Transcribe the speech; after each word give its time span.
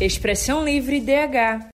Expressão 0.00 0.64
Livre 0.64 0.98
DH. 0.98 1.68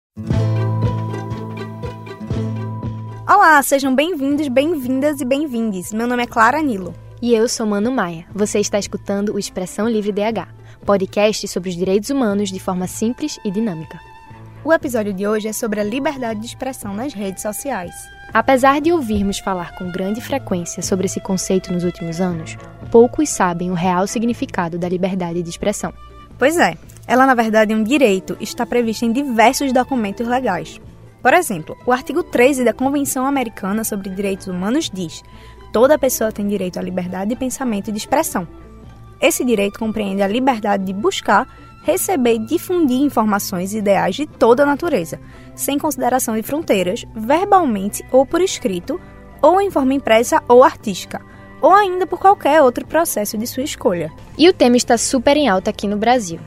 Olá, 3.27 3.61
sejam 3.61 3.93
bem-vindos, 3.93 4.47
bem-vindas 4.47 5.19
e 5.19 5.25
bem-vindes. 5.25 5.91
Meu 5.91 6.07
nome 6.07 6.23
é 6.23 6.25
Clara 6.25 6.61
Nilo. 6.61 6.95
E 7.21 7.35
eu 7.35 7.49
sou 7.49 7.65
Mano 7.65 7.91
Maia. 7.91 8.25
Você 8.33 8.59
está 8.61 8.79
escutando 8.79 9.33
o 9.33 9.39
Expressão 9.39 9.89
Livre 9.89 10.13
DH, 10.13 10.47
podcast 10.85 11.45
sobre 11.49 11.69
os 11.69 11.75
direitos 11.75 12.11
humanos 12.11 12.49
de 12.49 12.61
forma 12.61 12.87
simples 12.87 13.37
e 13.43 13.51
dinâmica. 13.51 13.99
O 14.63 14.71
episódio 14.71 15.11
de 15.11 15.27
hoje 15.27 15.49
é 15.49 15.53
sobre 15.53 15.81
a 15.81 15.83
liberdade 15.83 16.39
de 16.39 16.45
expressão 16.45 16.93
nas 16.93 17.13
redes 17.13 17.41
sociais. 17.41 17.93
Apesar 18.33 18.79
de 18.79 18.93
ouvirmos 18.93 19.39
falar 19.39 19.75
com 19.77 19.91
grande 19.91 20.21
frequência 20.21 20.81
sobre 20.81 21.07
esse 21.07 21.19
conceito 21.19 21.73
nos 21.73 21.83
últimos 21.83 22.21
anos, 22.21 22.55
poucos 22.89 23.27
sabem 23.27 23.69
o 23.69 23.73
real 23.73 24.07
significado 24.07 24.77
da 24.77 24.87
liberdade 24.87 25.43
de 25.43 25.49
expressão. 25.49 25.93
Pois 26.37 26.57
é, 26.57 26.77
ela 27.07 27.25
na 27.25 27.35
verdade 27.35 27.73
é 27.73 27.75
um 27.75 27.83
direito 27.83 28.35
e 28.39 28.43
está 28.43 28.65
prevista 28.65 29.05
em 29.05 29.11
diversos 29.11 29.71
documentos 29.71 30.27
legais. 30.27 30.79
Por 31.21 31.33
exemplo, 31.33 31.77
o 31.85 31.91
artigo 31.91 32.21
13 32.23 32.65
da 32.65 32.73
Convenção 32.73 33.25
Americana 33.25 33.83
sobre 33.83 34.09
Direitos 34.09 34.47
Humanos 34.47 34.89
diz: 34.93 35.23
toda 35.71 35.97
pessoa 35.97 36.31
tem 36.31 36.47
direito 36.47 36.77
à 36.77 36.81
liberdade 36.81 37.29
de 37.29 37.35
pensamento 37.35 37.89
e 37.89 37.91
de 37.91 37.97
expressão. 37.97 38.47
Esse 39.21 39.45
direito 39.45 39.79
compreende 39.79 40.21
a 40.21 40.27
liberdade 40.27 40.83
de 40.83 40.91
buscar, 40.91 41.47
receber 41.83 42.35
e 42.35 42.39
difundir 42.39 43.01
informações 43.01 43.73
e 43.73 43.77
ideais 43.77 44.15
de 44.15 44.25
toda 44.25 44.63
a 44.63 44.65
natureza, 44.65 45.19
sem 45.55 45.77
consideração 45.77 46.35
de 46.35 46.43
fronteiras, 46.43 47.05
verbalmente 47.15 48.03
ou 48.11 48.25
por 48.25 48.41
escrito, 48.41 48.99
ou 49.41 49.61
em 49.61 49.71
forma 49.71 49.93
impressa 49.93 50.43
ou 50.47 50.61
artística, 50.61 51.21
ou 51.63 51.71
ainda 51.71 52.05
por 52.05 52.19
qualquer 52.19 52.61
outro 52.61 52.85
processo 52.85 53.37
de 53.37 53.47
sua 53.47 53.63
escolha. 53.63 54.11
E 54.37 54.49
o 54.49 54.53
tema 54.53 54.75
está 54.75 54.97
super 54.97 55.37
em 55.37 55.47
alta 55.47 55.69
aqui 55.69 55.87
no 55.87 55.95
Brasil, 55.95 56.39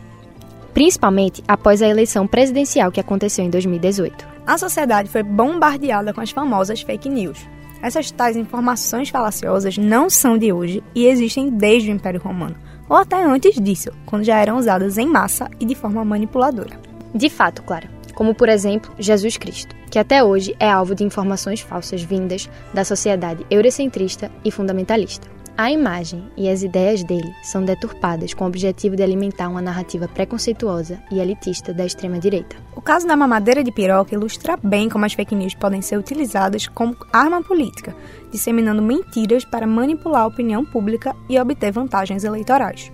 principalmente 0.74 1.42
após 1.48 1.80
a 1.80 1.88
eleição 1.88 2.26
presidencial 2.26 2.92
que 2.92 3.00
aconteceu 3.00 3.42
em 3.42 3.48
2018. 3.48 4.28
A 4.46 4.58
sociedade 4.58 5.08
foi 5.08 5.22
bombardeada 5.22 6.12
com 6.12 6.20
as 6.20 6.30
famosas 6.30 6.82
fake 6.82 7.08
news. 7.08 7.38
Essas 7.82 8.10
tais 8.10 8.36
informações 8.36 9.08
falaciosas 9.08 9.78
não 9.78 10.10
são 10.10 10.36
de 10.36 10.52
hoje 10.52 10.84
e 10.94 11.06
existem 11.06 11.48
desde 11.48 11.90
o 11.90 11.94
Império 11.94 12.20
Romano, 12.20 12.56
ou 12.86 12.96
até 12.96 13.24
antes 13.24 13.58
disso, 13.58 13.90
quando 14.04 14.24
já 14.24 14.38
eram 14.38 14.58
usadas 14.58 14.98
em 14.98 15.06
massa 15.06 15.50
e 15.58 15.64
de 15.64 15.74
forma 15.74 16.04
manipuladora. 16.04 16.78
De 17.14 17.30
fato, 17.30 17.62
Clara. 17.62 17.95
Como, 18.16 18.34
por 18.34 18.48
exemplo, 18.48 18.92
Jesus 18.98 19.36
Cristo, 19.36 19.76
que 19.90 19.98
até 19.98 20.24
hoje 20.24 20.56
é 20.58 20.70
alvo 20.70 20.94
de 20.94 21.04
informações 21.04 21.60
falsas 21.60 22.02
vindas 22.02 22.48
da 22.72 22.82
sociedade 22.82 23.46
eurocentrista 23.50 24.32
e 24.42 24.50
fundamentalista. 24.50 25.28
A 25.58 25.70
imagem 25.70 26.24
e 26.34 26.48
as 26.48 26.62
ideias 26.62 27.04
dele 27.04 27.30
são 27.42 27.62
deturpadas 27.62 28.32
com 28.32 28.44
o 28.44 28.46
objetivo 28.46 28.96
de 28.96 29.02
alimentar 29.02 29.48
uma 29.48 29.60
narrativa 29.60 30.08
preconceituosa 30.08 30.98
e 31.10 31.18
elitista 31.18 31.74
da 31.74 31.84
extrema-direita. 31.84 32.56
O 32.74 32.80
caso 32.80 33.06
da 33.06 33.16
mamadeira 33.16 33.62
de 33.62 33.70
piroca 33.70 34.14
ilustra 34.14 34.58
bem 34.62 34.88
como 34.88 35.04
as 35.04 35.12
fake 35.12 35.34
news 35.34 35.54
podem 35.54 35.82
ser 35.82 35.98
utilizadas 35.98 36.66
como 36.66 36.96
arma 37.12 37.42
política, 37.42 37.94
disseminando 38.32 38.82
mentiras 38.82 39.44
para 39.44 39.66
manipular 39.66 40.22
a 40.22 40.26
opinião 40.26 40.64
pública 40.64 41.14
e 41.28 41.38
obter 41.38 41.70
vantagens 41.70 42.24
eleitorais. 42.24 42.90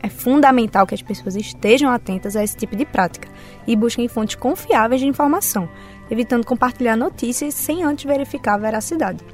É 0.00 0.08
fundamental 0.08 0.86
que 0.86 0.94
as 0.94 1.02
pessoas 1.02 1.34
estejam 1.34 1.90
atentas 1.90 2.36
a 2.36 2.44
esse 2.44 2.56
tipo 2.56 2.76
de 2.76 2.84
prática 2.84 3.28
e 3.66 3.74
busquem 3.74 4.08
fontes 4.08 4.36
confiáveis 4.36 5.00
de 5.00 5.06
informação, 5.06 5.68
evitando 6.10 6.46
compartilhar 6.46 6.96
notícias 6.96 7.54
sem 7.54 7.82
antes 7.82 8.04
verificar 8.04 8.54
a 8.54 8.58
veracidade. 8.58 9.24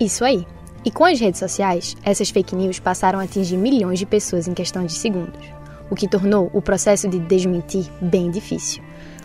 Isso 0.00 0.24
aí. 0.24 0.46
E 0.84 0.90
com 0.90 1.04
as 1.04 1.18
redes 1.18 1.40
sociais, 1.40 1.96
essas 2.02 2.30
fake 2.30 2.54
news 2.54 2.78
passaram 2.78 3.18
a 3.18 3.24
atingir 3.24 3.56
milhões 3.56 3.98
de 3.98 4.06
pessoas 4.06 4.46
em 4.46 4.54
questão 4.54 4.86
de 4.86 4.92
segundos, 4.92 5.44
o 5.90 5.96
que 5.96 6.08
tornou 6.08 6.50
o 6.52 6.62
processo 6.62 7.08
de 7.08 7.18
desmentir 7.18 7.90
bem 8.00 8.30
difícil. 8.30 8.82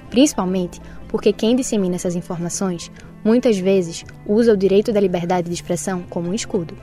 Principalmente 0.09 0.81
porque 1.07 1.31
quem 1.31 1.56
dissemina 1.56 1.96
essas 1.96 2.16
informações 2.16 2.91
muitas 3.24 3.57
vezes 3.57 4.03
usa 4.25 4.53
o 4.53 4.57
direito 4.57 4.91
da 4.91 5.00
liberdade 5.00 5.47
de 5.47 5.53
expressão 5.53 6.03
como 6.09 6.30
um 6.30 6.34
escudo. 6.34 6.75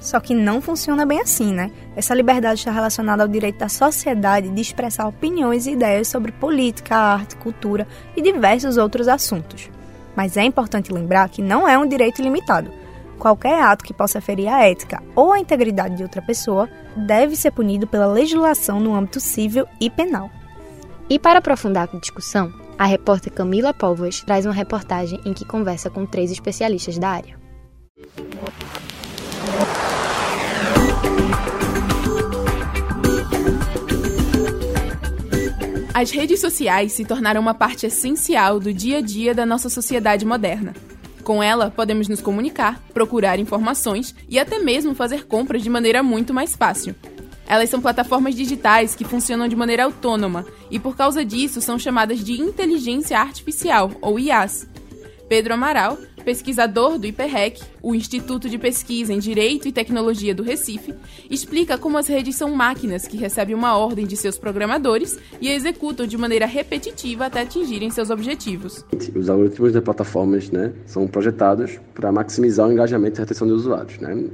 Só 0.00 0.20
que 0.20 0.34
não 0.34 0.60
funciona 0.60 1.04
bem 1.04 1.20
assim, 1.20 1.52
né? 1.52 1.70
Essa 1.96 2.14
liberdade 2.14 2.60
está 2.60 2.70
relacionada 2.70 3.22
ao 3.22 3.28
direito 3.28 3.58
da 3.58 3.68
sociedade 3.68 4.48
de 4.48 4.60
expressar 4.60 5.06
opiniões 5.08 5.66
e 5.66 5.72
ideias 5.72 6.08
sobre 6.08 6.32
política, 6.32 6.96
arte, 6.96 7.36
cultura 7.36 7.86
e 8.16 8.22
diversos 8.22 8.76
outros 8.76 9.08
assuntos. 9.08 9.68
Mas 10.16 10.36
é 10.36 10.44
importante 10.44 10.92
lembrar 10.92 11.28
que 11.28 11.42
não 11.42 11.68
é 11.68 11.76
um 11.76 11.86
direito 11.86 12.22
limitado 12.22 12.70
Qualquer 13.18 13.60
ato 13.60 13.84
que 13.84 13.92
possa 13.92 14.20
ferir 14.20 14.48
a 14.48 14.64
ética 14.64 15.02
ou 15.14 15.32
a 15.32 15.40
integridade 15.40 15.96
de 15.96 16.04
outra 16.04 16.22
pessoa 16.22 16.68
deve 16.96 17.34
ser 17.34 17.50
punido 17.50 17.86
pela 17.86 18.06
legislação 18.06 18.78
no 18.78 18.94
âmbito 18.94 19.18
civil 19.18 19.66
e 19.80 19.90
penal. 19.90 20.30
E 21.10 21.18
para 21.18 21.40
aprofundar 21.40 21.88
a 21.92 21.98
discussão, 21.98 22.52
a 22.78 22.86
repórter 22.86 23.32
Camila 23.32 23.74
Povas 23.74 24.20
traz 24.20 24.46
uma 24.46 24.54
reportagem 24.54 25.20
em 25.24 25.34
que 25.34 25.44
conversa 25.44 25.90
com 25.90 26.06
três 26.06 26.30
especialistas 26.30 26.96
da 26.96 27.08
área. 27.08 27.47
As 36.00 36.12
redes 36.12 36.40
sociais 36.40 36.92
se 36.92 37.04
tornaram 37.04 37.40
uma 37.40 37.54
parte 37.54 37.84
essencial 37.84 38.60
do 38.60 38.72
dia 38.72 38.98
a 38.98 39.00
dia 39.00 39.34
da 39.34 39.44
nossa 39.44 39.68
sociedade 39.68 40.24
moderna. 40.24 40.72
Com 41.24 41.42
ela, 41.42 41.72
podemos 41.72 42.06
nos 42.06 42.20
comunicar, 42.20 42.80
procurar 42.94 43.40
informações 43.40 44.14
e 44.28 44.38
até 44.38 44.60
mesmo 44.60 44.94
fazer 44.94 45.26
compras 45.26 45.60
de 45.60 45.68
maneira 45.68 46.00
muito 46.00 46.32
mais 46.32 46.54
fácil. 46.54 46.94
Elas 47.48 47.68
são 47.68 47.80
plataformas 47.80 48.36
digitais 48.36 48.94
que 48.94 49.02
funcionam 49.02 49.48
de 49.48 49.56
maneira 49.56 49.86
autônoma 49.86 50.46
e, 50.70 50.78
por 50.78 50.96
causa 50.96 51.24
disso, 51.24 51.60
são 51.60 51.76
chamadas 51.76 52.22
de 52.22 52.40
inteligência 52.40 53.18
artificial, 53.18 53.90
ou 54.00 54.20
IAs. 54.20 54.68
Pedro 55.28 55.54
Amaral 55.54 55.98
pesquisador 56.28 56.98
do 56.98 57.06
IPREC, 57.06 57.62
o 57.82 57.94
Instituto 57.94 58.50
de 58.50 58.58
Pesquisa 58.58 59.14
em 59.14 59.18
Direito 59.18 59.66
e 59.66 59.72
Tecnologia 59.72 60.34
do 60.34 60.42
Recife, 60.42 60.94
explica 61.30 61.78
como 61.78 61.96
as 61.96 62.06
redes 62.06 62.36
são 62.36 62.54
máquinas 62.54 63.06
que 63.06 63.16
recebem 63.16 63.54
uma 63.54 63.78
ordem 63.78 64.06
de 64.06 64.14
seus 64.14 64.36
programadores 64.36 65.18
e 65.40 65.48
a 65.48 65.54
executam 65.54 66.06
de 66.06 66.18
maneira 66.18 66.44
repetitiva 66.44 67.24
até 67.24 67.40
atingirem 67.40 67.88
seus 67.88 68.10
objetivos. 68.10 68.84
Os 69.16 69.30
algoritmos 69.30 69.72
das 69.72 69.82
plataformas 69.82 70.50
né, 70.50 70.74
são 70.84 71.06
projetados 71.08 71.80
para 71.94 72.12
maximizar 72.12 72.68
o 72.68 72.72
engajamento 72.72 73.18
e 73.18 73.20
a 73.20 73.24
retenção 73.24 73.46
de 73.46 73.54
usuários. 73.54 73.98
Né? 73.98 74.24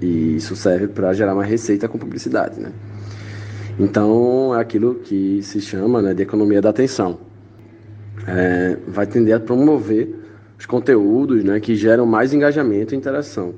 E 0.00 0.36
isso 0.36 0.56
serve 0.56 0.88
para 0.88 1.12
gerar 1.12 1.34
uma 1.34 1.44
receita 1.44 1.86
com 1.86 1.98
publicidade. 1.98 2.58
Né? 2.58 2.72
Então, 3.78 4.56
é 4.56 4.58
aquilo 4.58 4.94
que 4.94 5.42
se 5.42 5.60
chama 5.60 6.00
né, 6.00 6.14
de 6.14 6.22
economia 6.22 6.62
da 6.62 6.70
atenção. 6.70 7.18
É, 8.26 8.78
vai 8.88 9.06
tender 9.06 9.34
a 9.34 9.40
promover 9.40 10.19
os 10.60 10.66
conteúdos 10.66 11.42
né, 11.42 11.58
que 11.58 11.74
geram 11.74 12.04
mais 12.04 12.34
engajamento 12.34 12.94
e 12.94 12.98
interação. 12.98 13.54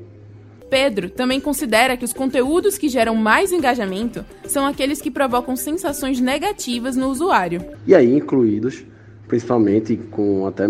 Pedro 0.70 1.10
também 1.10 1.40
considera 1.40 1.96
que 1.96 2.04
os 2.04 2.12
conteúdos 2.12 2.78
que 2.78 2.88
geram 2.88 3.16
mais 3.16 3.50
engajamento 3.50 4.24
são 4.46 4.64
aqueles 4.64 5.00
que 5.00 5.10
provocam 5.10 5.56
sensações 5.56 6.20
negativas 6.20 6.96
no 6.96 7.08
usuário. 7.08 7.60
E 7.88 7.92
aí 7.92 8.14
incluídos, 8.14 8.84
principalmente 9.26 9.96
com 10.12 10.46
até 10.46 10.68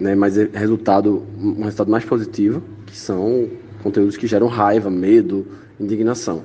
né, 0.00 0.14
mais 0.14 0.36
resultado, 0.36 1.26
um 1.38 1.62
resultado 1.62 1.90
mais 1.90 2.04
positivo, 2.04 2.62
que 2.86 2.96
são 2.96 3.50
conteúdos 3.82 4.16
que 4.16 4.26
geram 4.26 4.46
raiva, 4.46 4.88
medo, 4.88 5.46
indignação. 5.78 6.44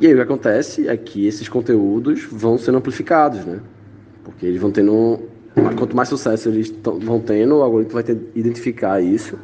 E 0.00 0.06
aí 0.06 0.14
o 0.14 0.16
que 0.16 0.22
acontece 0.22 0.88
é 0.88 0.96
que 0.96 1.26
esses 1.26 1.46
conteúdos 1.46 2.24
vão 2.24 2.56
sendo 2.56 2.78
amplificados, 2.78 3.44
né? 3.44 3.60
Porque 4.24 4.46
eles 4.46 4.60
vão 4.60 4.70
tendo 4.72 5.20
quanto 5.76 5.94
mais 5.94 6.08
sucesso 6.08 6.48
eles 6.48 6.72
vão 7.00 7.20
tendo, 7.20 7.56
o 7.56 7.62
algoritmo 7.62 7.94
vai 7.94 8.02
ter, 8.02 8.18
identificar 8.34 9.00
isso 9.00 9.38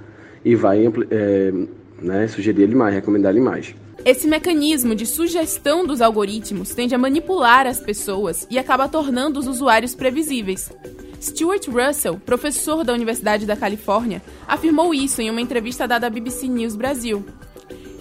e 0.45 0.55
vai 0.55 0.87
é, 1.11 1.53
né, 2.01 2.27
sugerir 2.29 2.63
ele 2.63 2.75
mais, 2.75 2.95
recomendar 2.95 3.33
ele 3.33 3.43
mais. 3.43 3.75
Esse 4.05 4.27
mecanismo 4.27 4.95
de 4.95 5.05
sugestão 5.05 5.85
dos 5.85 6.01
algoritmos 6.01 6.75
tende 6.75 6.95
a 6.95 6.99
manipular 6.99 7.67
as 7.67 7.81
pessoas 7.81 8.47
e 8.51 8.59
acaba 8.59 8.89
tornando 8.89 9.39
os 9.39 9.47
usuários 9.47 9.95
previsíveis. 9.95 10.71
Stuart 11.21 11.67
Russell, 11.67 12.21
professor 12.25 12.85
da 12.85 12.95
Universidade 12.95 13.45
da 13.45 13.57
Califórnia, 13.57 14.23
afirmou 14.47 14.95
isso 14.95 15.21
em 15.21 15.29
uma 15.29 15.41
entrevista 15.41 15.87
dada 15.87 16.07
à 16.07 16.11
BBC 16.11 16.47
News 16.47 16.77
Brasil. 16.77 17.25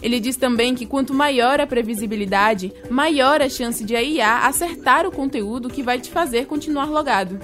Ele 0.01 0.19
diz 0.19 0.37
também 0.37 0.75
que 0.75 0.85
quanto 0.85 1.13
maior 1.13 1.59
a 1.59 1.65
previsibilidade, 1.65 2.71
maior 2.89 3.41
a 3.41 3.49
chance 3.49 3.83
de 3.83 3.95
a 3.95 4.03
IA 4.03 4.45
acertar 4.45 5.07
o 5.07 5.11
conteúdo 5.11 5.69
que 5.69 5.81
vai 5.81 5.99
te 5.99 6.11
fazer 6.11 6.45
continuar 6.45 6.85
logado. 6.85 7.39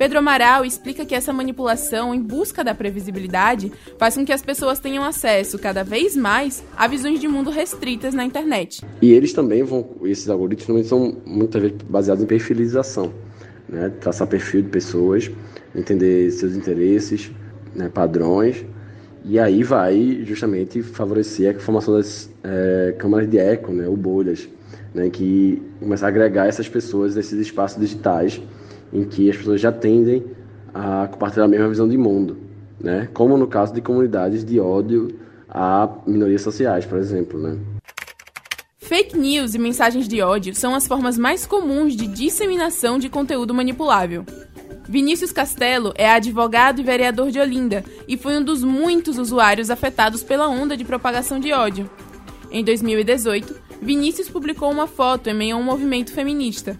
Pedro 0.00 0.18
Amaral 0.18 0.64
explica 0.64 1.04
que 1.04 1.14
essa 1.14 1.30
manipulação 1.30 2.14
em 2.14 2.22
busca 2.22 2.64
da 2.64 2.74
previsibilidade 2.74 3.70
faz 3.98 4.14
com 4.14 4.24
que 4.24 4.32
as 4.32 4.40
pessoas 4.40 4.80
tenham 4.80 5.04
acesso 5.04 5.58
cada 5.58 5.84
vez 5.84 6.16
mais 6.16 6.64
a 6.74 6.88
visões 6.88 7.20
de 7.20 7.28
mundo 7.28 7.50
restritas 7.50 8.14
na 8.14 8.24
internet. 8.24 8.82
E 9.02 9.12
eles 9.12 9.34
também 9.34 9.62
vão, 9.62 9.86
esses 10.04 10.26
algoritmos 10.30 10.66
também 10.66 10.84
são 10.84 11.18
muitas 11.26 11.60
vezes 11.60 11.76
baseados 11.86 12.24
em 12.24 12.26
perfilização, 12.26 13.12
né? 13.68 13.92
traçar 14.00 14.26
perfil 14.26 14.62
de 14.62 14.70
pessoas, 14.70 15.30
entender 15.74 16.30
seus 16.30 16.56
interesses, 16.56 17.30
né? 17.74 17.90
padrões, 17.90 18.64
e 19.22 19.38
aí 19.38 19.62
vai 19.62 20.22
justamente 20.24 20.82
favorecer 20.82 21.54
a 21.54 21.60
formação 21.60 21.92
das 21.92 22.30
é, 22.42 22.94
câmaras 22.98 23.28
de 23.28 23.36
eco, 23.36 23.70
né? 23.70 23.86
ou 23.86 23.98
bolhas, 23.98 24.48
né? 24.94 25.10
que 25.10 25.62
começar 25.78 26.06
a 26.06 26.08
agregar 26.08 26.46
essas 26.46 26.70
pessoas 26.70 27.14
nesses 27.14 27.38
espaços 27.38 27.78
digitais 27.78 28.40
em 28.92 29.04
que 29.04 29.30
as 29.30 29.36
pessoas 29.36 29.60
já 29.60 29.72
tendem 29.72 30.24
a 30.72 31.08
compartilhar 31.08 31.44
a 31.44 31.48
mesma 31.48 31.68
visão 31.68 31.88
de 31.88 31.96
mundo, 31.96 32.36
né? 32.80 33.08
Como 33.12 33.36
no 33.36 33.46
caso 33.46 33.72
de 33.72 33.80
comunidades 33.80 34.44
de 34.44 34.60
ódio 34.60 35.08
a 35.48 35.88
minorias 36.06 36.42
sociais, 36.42 36.86
por 36.86 36.98
exemplo, 36.98 37.40
né? 37.40 37.58
Fake 38.78 39.16
news 39.16 39.54
e 39.54 39.58
mensagens 39.58 40.08
de 40.08 40.20
ódio 40.20 40.54
são 40.54 40.74
as 40.74 40.86
formas 40.86 41.16
mais 41.16 41.46
comuns 41.46 41.94
de 41.94 42.08
disseminação 42.08 42.98
de 42.98 43.08
conteúdo 43.08 43.54
manipulável. 43.54 44.24
Vinícius 44.88 45.30
Castelo 45.30 45.92
é 45.94 46.10
advogado 46.10 46.80
e 46.80 46.82
vereador 46.82 47.30
de 47.30 47.38
Olinda 47.38 47.84
e 48.08 48.16
foi 48.16 48.36
um 48.36 48.42
dos 48.42 48.64
muitos 48.64 49.18
usuários 49.18 49.70
afetados 49.70 50.24
pela 50.24 50.48
onda 50.48 50.76
de 50.76 50.84
propagação 50.84 51.38
de 51.38 51.52
ódio. 51.52 51.88
Em 52.50 52.64
2018, 52.64 53.54
Vinícius 53.80 54.28
publicou 54.28 54.68
uma 54.68 54.88
foto 54.88 55.30
em 55.30 55.34
meio 55.34 55.54
a 55.54 55.58
um 55.60 55.62
movimento 55.62 56.12
feminista. 56.12 56.76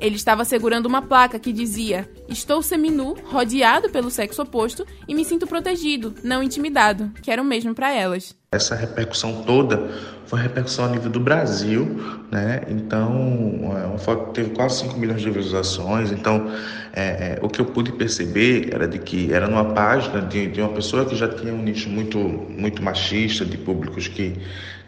Ele 0.00 0.16
estava 0.16 0.44
segurando 0.46 0.86
uma 0.86 1.02
placa 1.02 1.38
que 1.38 1.52
dizia: 1.52 2.08
Estou 2.26 2.62
seminu, 2.62 3.14
rodeado 3.24 3.90
pelo 3.90 4.10
sexo 4.10 4.40
oposto 4.40 4.86
e 5.06 5.14
me 5.14 5.24
sinto 5.24 5.46
protegido, 5.46 6.14
não 6.24 6.42
intimidado, 6.42 7.10
que 7.22 7.30
era 7.30 7.42
o 7.42 7.44
mesmo 7.44 7.74
para 7.74 7.92
elas. 7.92 8.34
Essa 8.52 8.74
repercussão 8.74 9.42
toda 9.42 9.90
foi 10.24 10.40
repercussão 10.40 10.86
a 10.86 10.88
nível 10.88 11.10
do 11.10 11.20
Brasil, 11.20 11.84
né? 12.32 12.62
Então, 12.68 13.76
é 13.80 13.86
uma 13.86 13.98
foto 13.98 14.32
teve 14.32 14.50
quase 14.50 14.80
5 14.80 14.98
milhões 14.98 15.20
de 15.20 15.30
visualizações. 15.30 16.10
Então, 16.10 16.50
é, 16.92 17.34
é, 17.34 17.38
o 17.42 17.48
que 17.48 17.60
eu 17.60 17.66
pude 17.66 17.92
perceber 17.92 18.70
era 18.72 18.88
de 18.88 18.98
que 18.98 19.32
era 19.32 19.46
numa 19.46 19.66
página 19.66 20.22
de, 20.22 20.48
de 20.48 20.60
uma 20.60 20.70
pessoa 20.70 21.04
que 21.04 21.14
já 21.14 21.28
tinha 21.28 21.52
um 21.52 21.62
nicho 21.62 21.88
muito, 21.90 22.18
muito 22.18 22.82
machista, 22.82 23.44
de 23.44 23.58
públicos 23.58 24.08
que, 24.08 24.36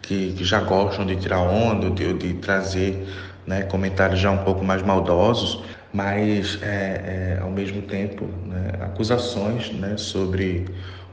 que, 0.01 0.33
que 0.33 0.43
já 0.43 0.59
gostam 0.59 1.05
de 1.05 1.15
tirar 1.15 1.39
onda, 1.39 1.89
de, 1.89 2.13
de 2.13 2.33
trazer 2.35 3.07
né, 3.45 3.63
comentários 3.63 4.19
já 4.19 4.31
um 4.31 4.43
pouco 4.43 4.63
mais 4.63 4.81
maldosos, 4.81 5.63
mas 5.91 6.59
é, 6.61 7.37
é, 7.37 7.39
ao 7.41 7.51
mesmo 7.51 7.81
tempo 7.81 8.25
né, 8.45 8.73
acusações 8.81 9.71
né, 9.71 9.95
sobre 9.97 10.65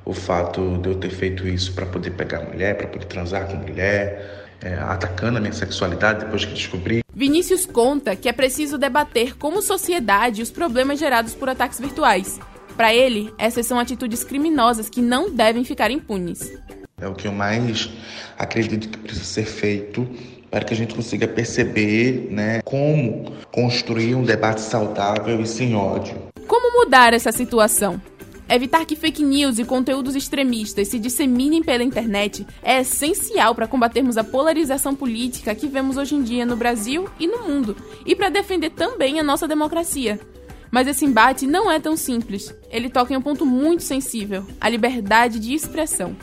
o 0.05 0.15
fato 0.15 0.79
de 0.79 0.89
eu 0.89 0.95
ter 0.95 1.11
feito 1.11 1.47
isso 1.47 1.73
para 1.73 1.87
poder 1.87 2.11
pegar 2.13 2.41
mulher, 2.41 2.77
para 2.77 2.87
poder 2.87 3.05
transar 3.05 3.47
com 3.47 3.57
mulher, 3.57 4.49
é, 4.63 4.75
atacando 4.75 5.39
a 5.39 5.41
minha 5.41 5.53
sexualidade 5.53 6.25
depois 6.25 6.45
que 6.45 6.55
descobri. 6.55 7.01
Vinícius 7.15 7.67
conta 7.67 8.17
que 8.17 8.29
é 8.29 8.33
preciso 8.33 8.79
debater 8.79 9.37
como 9.37 9.61
sociedade 9.61 10.43
os 10.43 10.51
problemas 10.51 10.99
gerados 10.99 11.35
por 11.35 11.49
ataques 11.49 11.79
virtuais. 11.79 12.41
Para 12.77 12.95
ele, 12.95 13.33
essas 13.37 13.67
são 13.67 13.79
atitudes 13.79 14.25
criminosas 14.25 14.89
que 14.89 15.03
não 15.03 15.31
devem 15.31 15.65
ficar 15.65 15.91
impunes. 15.91 16.51
É 16.99 17.07
o 17.07 17.15
que 17.15 17.27
eu 17.27 17.33
mais 17.33 17.91
acredito 18.39 18.89
que 18.89 18.99
precisa 18.99 19.25
ser 19.25 19.45
feito 19.45 20.09
para 20.51 20.65
que 20.65 20.75
a 20.75 20.77
gente 20.77 20.95
consiga 20.95 21.29
perceber 21.29 22.29
né, 22.31 22.61
como 22.65 23.33
construir 23.53 24.15
um 24.15 24.23
debate 24.23 24.61
saudável 24.61 25.41
e 25.41 25.47
sem 25.47 25.75
ódio. 25.75 26.17
Como 26.47 26.85
mudar 26.85 27.15
essa 27.15 27.31
situação? 27.31 28.01
Evitar 28.49 28.85
que 28.85 28.97
fake 28.97 29.23
news 29.23 29.61
e 29.61 29.65
conteúdos 29.65 30.17
extremistas 30.17 30.89
se 30.89 30.99
disseminem 30.99 31.63
pela 31.63 31.85
internet 31.85 32.45
é 32.65 32.81
essencial 32.81 33.55
para 33.55 33.69
combatermos 33.69 34.17
a 34.17 34.25
polarização 34.25 34.93
política 34.93 35.55
que 35.55 35.69
vemos 35.69 35.97
hoje 35.97 36.17
em 36.17 36.23
dia 36.23 36.45
no 36.45 36.57
Brasil 36.57 37.09
e 37.21 37.29
no 37.29 37.45
mundo, 37.45 37.77
e 38.05 38.17
para 38.17 38.29
defender 38.29 38.71
também 38.71 39.21
a 39.21 39.23
nossa 39.23 39.47
democracia. 39.47 40.19
Mas 40.69 40.89
esse 40.89 41.05
embate 41.05 41.47
não 41.47 41.71
é 41.71 41.79
tão 41.79 41.97
simples. 41.97 42.53
Ele 42.71 42.91
toca 42.91 43.13
em 43.13 43.17
um 43.17 43.23
ponto 43.23 43.47
muito 43.47 43.85
sensível: 43.85 44.45
a 44.61 44.69
liberdade 44.69 45.39
de 45.39 45.55
expressão. 45.55 46.17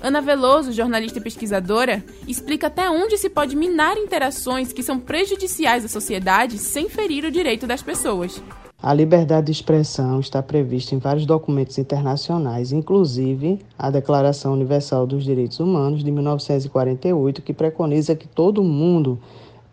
Ana 0.00 0.20
Veloso, 0.20 0.72
jornalista 0.72 1.18
e 1.18 1.22
pesquisadora, 1.22 2.04
explica 2.28 2.66
até 2.66 2.90
onde 2.90 3.16
se 3.16 3.30
pode 3.30 3.56
minar 3.56 3.96
interações 3.96 4.72
que 4.72 4.82
são 4.82 4.98
prejudiciais 4.98 5.84
à 5.84 5.88
sociedade 5.88 6.58
sem 6.58 6.88
ferir 6.88 7.24
o 7.24 7.30
direito 7.30 7.66
das 7.66 7.82
pessoas. 7.82 8.42
A 8.82 8.92
liberdade 8.92 9.46
de 9.46 9.52
expressão 9.52 10.20
está 10.20 10.42
prevista 10.42 10.94
em 10.94 10.98
vários 10.98 11.24
documentos 11.24 11.78
internacionais, 11.78 12.72
inclusive 12.72 13.58
a 13.76 13.90
Declaração 13.90 14.52
Universal 14.52 15.06
dos 15.06 15.24
Direitos 15.24 15.58
Humanos 15.58 16.04
de 16.04 16.10
1948, 16.10 17.42
que 17.42 17.54
preconiza 17.54 18.14
que 18.14 18.28
todo 18.28 18.62
mundo 18.62 19.18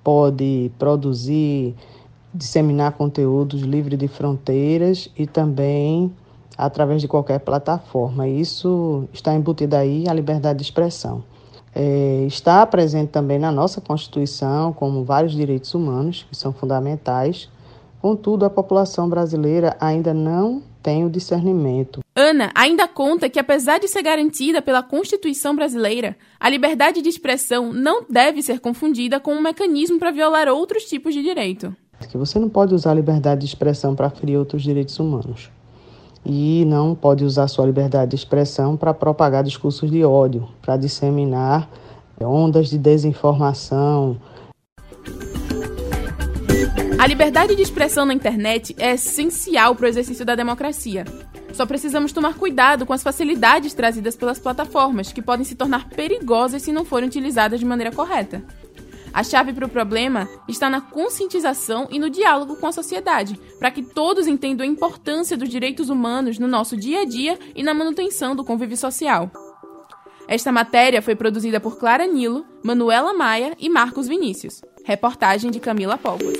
pode 0.03 0.71
produzir, 0.79 1.75
disseminar 2.33 2.93
conteúdos 2.93 3.61
livre 3.61 3.97
de 3.97 4.07
fronteiras 4.07 5.09
e 5.17 5.27
também 5.27 6.11
através 6.57 7.01
de 7.01 7.07
qualquer 7.07 7.39
plataforma. 7.39 8.27
Isso 8.27 9.07
está 9.13 9.33
embutido 9.33 9.75
aí 9.75 10.07
a 10.07 10.13
liberdade 10.13 10.59
de 10.59 10.63
expressão. 10.63 11.23
É, 11.75 12.25
está 12.27 12.65
presente 12.65 13.09
também 13.09 13.39
na 13.39 13.51
nossa 13.51 13.81
Constituição, 13.81 14.71
como 14.73 15.03
vários 15.03 15.33
direitos 15.33 15.73
humanos, 15.73 16.25
que 16.29 16.35
são 16.35 16.53
fundamentais. 16.53 17.49
Contudo, 17.99 18.45
a 18.45 18.49
população 18.49 19.09
brasileira 19.09 19.75
ainda 19.79 20.13
não 20.13 20.61
tem 20.83 21.05
o 21.05 21.09
discernimento. 21.09 22.01
Ana 22.15 22.51
ainda 22.53 22.87
conta 22.87 23.29
que, 23.29 23.39
apesar 23.39 23.79
de 23.79 23.87
ser 23.87 24.03
garantida 24.03 24.61
pela 24.61 24.83
Constituição 24.83 25.55
brasileira, 25.55 26.15
a 26.39 26.49
liberdade 26.49 27.01
de 27.01 27.09
expressão 27.09 27.71
não 27.71 28.05
deve 28.07 28.43
ser 28.43 28.59
confundida 28.59 29.19
com 29.19 29.33
um 29.33 29.41
mecanismo 29.41 29.97
para 29.97 30.11
violar 30.11 30.47
outros 30.49 30.83
tipos 30.83 31.13
de 31.13 31.23
direito. 31.23 31.75
Que 32.09 32.17
você 32.17 32.37
não 32.37 32.49
pode 32.49 32.75
usar 32.75 32.91
a 32.91 32.95
liberdade 32.95 33.41
de 33.41 33.47
expressão 33.47 33.95
para 33.95 34.09
ferir 34.09 34.37
outros 34.37 34.61
direitos 34.61 34.99
humanos 34.99 35.49
e 36.25 36.63
não 36.65 36.95
pode 36.95 37.23
usar 37.23 37.47
sua 37.47 37.65
liberdade 37.65 38.11
de 38.11 38.15
expressão 38.15 38.77
para 38.77 38.93
propagar 38.93 39.43
discursos 39.43 39.89
de 39.89 40.03
ódio, 40.03 40.47
para 40.61 40.77
disseminar 40.77 41.69
ondas 42.21 42.69
de 42.69 42.77
desinformação. 42.77 44.17
A 46.97 47.07
liberdade 47.07 47.55
de 47.55 47.61
expressão 47.61 48.05
na 48.05 48.13
internet 48.13 48.73
é 48.79 48.93
essencial 48.93 49.75
para 49.75 49.85
o 49.85 49.89
exercício 49.89 50.25
da 50.25 50.35
democracia. 50.35 51.03
Só 51.51 51.65
precisamos 51.65 52.11
tomar 52.11 52.35
cuidado 52.35 52.85
com 52.85 52.93
as 52.93 53.03
facilidades 53.03 53.73
trazidas 53.73 54.15
pelas 54.15 54.39
plataformas, 54.39 55.11
que 55.11 55.21
podem 55.21 55.43
se 55.43 55.53
tornar 55.53 55.89
perigosas 55.89 56.61
se 56.61 56.71
não 56.71 56.85
forem 56.85 57.07
utilizadas 57.07 57.59
de 57.59 57.65
maneira 57.65 57.91
correta. 57.91 58.41
A 59.13 59.23
chave 59.23 59.53
para 59.53 59.67
o 59.67 59.69
problema 59.69 60.27
está 60.47 60.71
na 60.71 60.81
conscientização 60.81 61.87
e 61.91 61.99
no 61.99 62.09
diálogo 62.09 62.55
com 62.55 62.65
a 62.65 62.71
sociedade, 62.71 63.39
para 63.59 63.69
que 63.69 63.83
todos 63.83 64.25
entendam 64.25 64.65
a 64.65 64.69
importância 64.69 65.37
dos 65.37 65.49
direitos 65.49 65.89
humanos 65.89 66.39
no 66.39 66.47
nosso 66.47 66.75
dia 66.75 67.01
a 67.01 67.05
dia 67.05 67.37
e 67.55 67.61
na 67.61 67.75
manutenção 67.75 68.35
do 68.35 68.43
convívio 68.43 68.75
social. 68.75 69.29
Esta 70.27 70.51
matéria 70.51 70.99
foi 70.99 71.15
produzida 71.15 71.59
por 71.59 71.77
Clara 71.77 72.07
Nilo, 72.07 72.43
Manuela 72.63 73.13
Maia 73.13 73.55
e 73.59 73.69
Marcos 73.69 74.07
Vinícius. 74.07 74.61
Reportagem 74.83 75.51
de 75.51 75.59
Camila 75.59 75.95
Póvoas. 75.95 76.39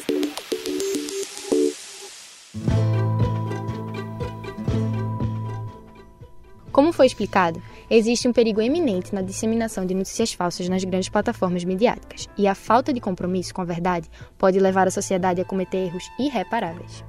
Como 6.72 6.92
foi 6.92 7.06
explicado, 7.06 7.62
existe 7.90 8.28
um 8.28 8.34
perigo 8.34 8.62
eminente 8.62 9.14
na 9.14 9.22
disseminação 9.22 9.86
de 9.86 9.94
notícias 9.94 10.34
falsas 10.34 10.70
nas 10.70 10.84
grandes 10.84 11.10
plataformas 11.10 11.64
midiáticas, 11.64 12.28
e 12.38 12.48
a 12.48 12.56
falta 12.56 12.94
de 12.94 13.00
compromisso 13.00 13.54
com 13.54 13.62
a 13.62 13.66
verdade 13.66 14.10
pode 14.38 14.60
levar 14.60 14.88
a 14.88 14.92
sociedade 14.92 15.42
a 15.42 15.46
cometer 15.46 15.86
erros 15.86 16.10
irreparáveis. 16.20 17.04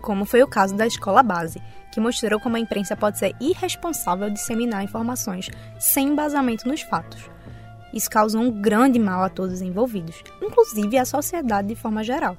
Como 0.00 0.24
foi 0.24 0.42
o 0.42 0.48
caso 0.48 0.74
da 0.74 0.86
escola 0.86 1.22
base, 1.22 1.60
que 1.92 2.00
mostrou 2.00 2.40
como 2.40 2.56
a 2.56 2.60
imprensa 2.60 2.96
pode 2.96 3.18
ser 3.18 3.34
irresponsável 3.40 4.30
disseminar 4.30 4.82
informações 4.82 5.50
sem 5.78 6.08
embasamento 6.08 6.66
nos 6.66 6.80
fatos. 6.82 7.28
Isso 7.92 8.08
causou 8.08 8.40
um 8.40 8.50
grande 8.50 8.98
mal 8.98 9.22
a 9.22 9.28
todos 9.28 9.54
os 9.54 9.62
envolvidos, 9.62 10.22
inclusive 10.40 10.96
à 10.96 11.04
sociedade 11.04 11.68
de 11.68 11.74
forma 11.74 12.04
geral. 12.04 12.36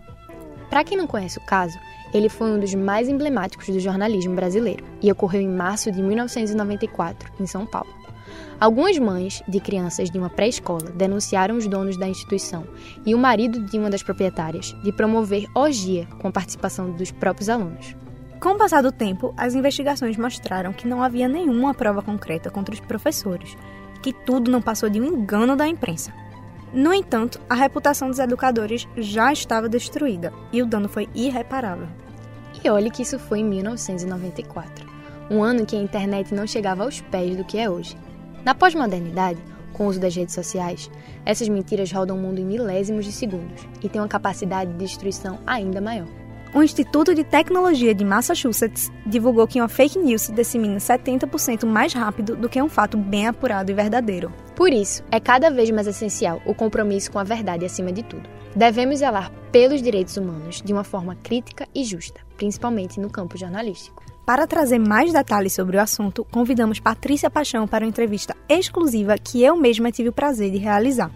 Para 0.72 0.86
quem 0.86 0.98
não 0.98 1.06
conhece 1.06 1.38
o 1.38 1.42
caso, 1.42 1.78
ele 2.14 2.30
foi 2.30 2.50
um 2.50 2.58
dos 2.58 2.74
mais 2.74 3.10
emblemáticos 3.10 3.68
do 3.68 3.78
jornalismo 3.78 4.34
brasileiro 4.34 4.86
e 5.02 5.12
ocorreu 5.12 5.42
em 5.42 5.50
março 5.50 5.92
de 5.92 6.02
1994, 6.02 7.30
em 7.42 7.46
São 7.46 7.66
Paulo. 7.66 7.94
Algumas 8.58 8.98
mães 8.98 9.44
de 9.50 9.60
crianças 9.60 10.10
de 10.10 10.18
uma 10.18 10.30
pré-escola 10.30 10.90
denunciaram 10.96 11.58
os 11.58 11.68
donos 11.68 11.98
da 11.98 12.08
instituição 12.08 12.66
e 13.06 13.14
o 13.14 13.18
marido 13.18 13.66
de 13.66 13.78
uma 13.78 13.90
das 13.90 14.02
proprietárias 14.02 14.74
de 14.82 14.94
promover 14.94 15.46
orgia 15.54 16.08
com 16.20 16.30
a 16.30 16.32
participação 16.32 16.90
dos 16.92 17.12
próprios 17.12 17.50
alunos. 17.50 17.94
Com 18.40 18.52
o 18.52 18.58
passar 18.58 18.82
do 18.82 18.94
tempo, 18.94 19.34
as 19.36 19.54
investigações 19.54 20.16
mostraram 20.16 20.72
que 20.72 20.88
não 20.88 21.04
havia 21.04 21.28
nenhuma 21.28 21.74
prova 21.74 22.02
concreta 22.02 22.50
contra 22.50 22.74
os 22.74 22.80
professores, 22.80 23.58
que 24.02 24.14
tudo 24.14 24.50
não 24.50 24.62
passou 24.62 24.90
de 24.90 25.02
um 25.02 25.06
engano 25.06 25.58
da 25.58 25.68
imprensa. 25.68 26.14
No 26.74 26.94
entanto, 26.94 27.40
a 27.50 27.56
reputação 27.56 28.08
dos 28.08 28.20
educadores 28.20 28.88
já 28.96 29.34
estava 29.34 29.68
destruída 29.68 30.32
e 30.54 30.62
o 30.62 30.66
dano 30.66 30.88
foi 30.88 31.10
irreparável. 31.14 31.88
E 32.64 32.70
olhe 32.70 32.90
que 32.90 33.02
isso 33.02 33.20
foi 33.20 33.40
em 33.40 33.44
1994, 33.44 34.88
um 35.30 35.44
ano 35.44 35.62
em 35.62 35.66
que 35.66 35.76
a 35.76 35.82
internet 35.82 36.34
não 36.34 36.48
chegava 36.48 36.84
aos 36.84 37.02
pés 37.02 37.36
do 37.36 37.44
que 37.44 37.58
é 37.58 37.70
hoje. 37.70 37.98
Na 38.46 38.56
pós-modernidade, 38.56 39.40
com 39.74 39.86
o 39.86 39.90
uso 39.90 40.00
das 40.00 40.16
redes 40.16 40.34
sociais, 40.34 40.90
essas 41.26 41.50
mentiras 41.50 41.92
rodam 41.92 42.18
o 42.18 42.22
mundo 42.22 42.40
em 42.40 42.46
milésimos 42.46 43.04
de 43.04 43.12
segundos 43.12 43.68
e 43.82 43.90
têm 43.90 44.00
uma 44.00 44.08
capacidade 44.08 44.72
de 44.72 44.78
destruição 44.78 45.40
ainda 45.46 45.82
maior. 45.82 46.08
O 46.54 46.62
Instituto 46.62 47.16
de 47.16 47.24
Tecnologia 47.24 47.96
de 47.96 48.04
Massachusetts 48.04 48.92
divulgou 49.06 49.48
que 49.48 49.60
uma 49.60 49.70
fake 49.70 49.98
news 49.98 50.24
se 50.24 50.34
dissemina 50.34 50.78
70% 50.78 51.66
mais 51.66 51.94
rápido 51.94 52.36
do 52.36 52.50
que 52.50 52.62
um 52.62 52.68
fato 52.68 52.98
bem 52.98 53.28
apurado 53.28 53.72
e 53.72 53.74
verdadeiro. 53.74 54.32
Por 54.62 54.72
isso, 54.72 55.04
é 55.10 55.20
cada 55.20 55.50
vez 55.50 55.72
mais 55.72 55.88
essencial 55.88 56.40
o 56.46 56.54
compromisso 56.54 57.12
com 57.12 57.18
a 57.18 57.24
verdade 57.24 57.66
acima 57.66 57.92
de 57.92 58.04
tudo. 58.04 58.30
Devemos 58.56 59.00
zelar 59.00 59.32
pelos 59.52 59.82
direitos 59.82 60.18
humanos 60.18 60.62
de 60.62 60.72
uma 60.72 60.84
forma 60.84 61.16
crítica 61.16 61.68
e 61.74 61.84
justa, 61.84 62.22
principalmente 62.38 63.00
no 63.00 63.10
campo 63.10 63.36
jornalístico. 63.36 64.04
Para 64.24 64.46
trazer 64.46 64.78
mais 64.78 65.12
detalhes 65.12 65.54
sobre 65.54 65.78
o 65.78 65.82
assunto, 65.82 66.24
convidamos 66.26 66.80
Patrícia 66.80 67.28
Paixão 67.28 67.68
para 67.68 67.84
uma 67.84 67.90
entrevista 67.90 68.38
exclusiva 68.48 69.18
que 69.18 69.42
eu 69.42 69.58
mesma 69.58 69.92
tive 69.92 70.10
o 70.10 70.14
prazer 70.14 70.52
de 70.52 70.60
realizar. 70.60 71.10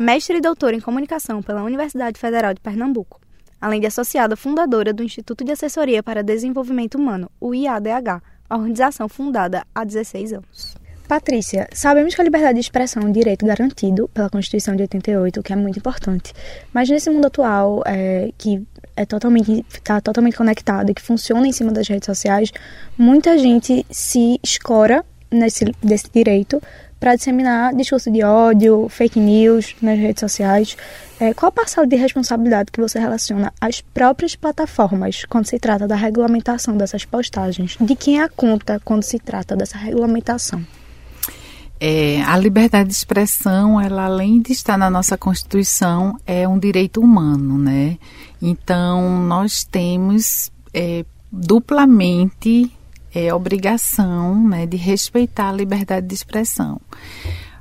Mestre 0.00 0.38
e 0.38 0.40
doutora 0.40 0.74
em 0.74 0.80
comunicação 0.80 1.42
pela 1.42 1.64
Universidade 1.64 2.18
Federal 2.18 2.54
de 2.54 2.60
Pernambuco, 2.62 3.20
além 3.60 3.82
de 3.82 3.86
associada 3.86 4.34
fundadora 4.34 4.94
do 4.94 5.04
Instituto 5.04 5.44
de 5.44 5.52
Assessoria 5.52 6.02
para 6.02 6.22
Desenvolvimento 6.22 6.94
Humano, 6.94 7.30
o 7.38 7.54
IADH, 7.54 8.22
organização 8.48 9.10
fundada 9.10 9.62
há 9.74 9.84
16 9.84 10.32
anos. 10.32 10.87
Patrícia, 11.08 11.66
sabemos 11.72 12.14
que 12.14 12.20
a 12.20 12.24
liberdade 12.24 12.56
de 12.56 12.60
expressão 12.60 13.02
é 13.02 13.06
um 13.06 13.10
direito 13.10 13.46
garantido 13.46 14.08
pela 14.08 14.28
Constituição 14.28 14.76
de 14.76 14.82
88, 14.82 15.42
que 15.42 15.54
é 15.54 15.56
muito 15.56 15.78
importante. 15.78 16.34
Mas 16.70 16.90
nesse 16.90 17.08
mundo 17.08 17.26
atual, 17.26 17.82
é, 17.86 18.30
que 18.36 18.62
é 18.94 19.06
totalmente 19.06 19.64
está 19.72 20.02
totalmente 20.02 20.36
conectado 20.36 20.90
e 20.90 20.94
que 20.94 21.00
funciona 21.00 21.48
em 21.48 21.52
cima 21.52 21.72
das 21.72 21.88
redes 21.88 22.04
sociais, 22.04 22.52
muita 22.96 23.38
gente 23.38 23.86
se 23.90 24.38
escora 24.42 25.02
nesse 25.30 25.64
desse 25.82 26.10
direito 26.12 26.62
para 27.00 27.14
disseminar 27.14 27.74
discurso 27.74 28.10
de 28.10 28.22
ódio, 28.22 28.86
fake 28.90 29.18
news 29.18 29.76
nas 29.80 29.98
redes 29.98 30.20
sociais. 30.20 30.76
É, 31.18 31.32
qual 31.32 31.48
a 31.48 31.52
parcela 31.52 31.86
de 31.86 31.96
responsabilidade 31.96 32.70
que 32.70 32.80
você 32.80 32.98
relaciona 32.98 33.50
às 33.58 33.80
próprias 33.80 34.36
plataformas 34.36 35.24
quando 35.24 35.46
se 35.46 35.58
trata 35.58 35.88
da 35.88 35.96
regulamentação 35.96 36.76
dessas 36.76 37.06
postagens? 37.06 37.78
De 37.80 37.96
quem 37.96 38.20
é 38.20 38.24
a 38.24 38.28
conta 38.28 38.78
quando 38.84 39.04
se 39.04 39.18
trata 39.18 39.56
dessa 39.56 39.78
regulamentação? 39.78 40.62
É, 41.80 42.22
a 42.22 42.36
liberdade 42.36 42.88
de 42.88 42.94
expressão, 42.94 43.80
ela 43.80 44.06
além 44.06 44.42
de 44.42 44.52
estar 44.52 44.76
na 44.76 44.90
nossa 44.90 45.16
Constituição, 45.16 46.18
é 46.26 46.46
um 46.48 46.58
direito 46.58 47.00
humano, 47.00 47.56
né? 47.56 47.98
Então, 48.42 49.22
nós 49.24 49.64
temos 49.64 50.50
é, 50.74 51.04
duplamente 51.30 52.72
é, 53.14 53.32
obrigação 53.32 54.48
né, 54.48 54.66
de 54.66 54.76
respeitar 54.76 55.50
a 55.50 55.52
liberdade 55.52 56.06
de 56.06 56.14
expressão. 56.14 56.80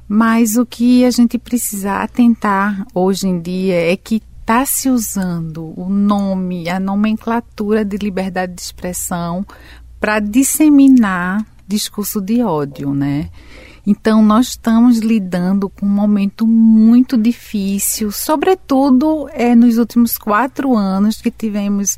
Mas 0.07 0.57
o 0.57 0.65
que 0.65 1.03
a 1.05 1.11
gente 1.11 1.37
precisa 1.37 2.01
atentar 2.01 2.87
hoje 2.93 3.27
em 3.27 3.39
dia 3.39 3.91
é 3.91 3.95
que 3.97 4.21
está 4.39 4.65
se 4.65 4.89
usando 4.89 5.73
o 5.75 5.89
nome, 5.89 6.69
a 6.69 6.79
nomenclatura 6.79 7.83
de 7.83 7.97
liberdade 7.97 8.53
de 8.53 8.61
expressão 8.61 9.45
para 9.99 10.19
disseminar 10.19 11.45
discurso 11.67 12.21
de 12.21 12.41
ódio, 12.41 12.93
né? 12.93 13.29
Então, 13.89 14.21
nós 14.21 14.49
estamos 14.49 14.97
lidando 14.97 15.69
com 15.69 15.85
um 15.85 15.89
momento 15.89 16.45
muito 16.45 17.17
difícil, 17.17 18.11
sobretudo 18.11 19.29
é, 19.31 19.55
nos 19.55 19.77
últimos 19.77 20.17
quatro 20.17 20.75
anos 20.75 21.21
que 21.21 21.31
tivemos 21.31 21.97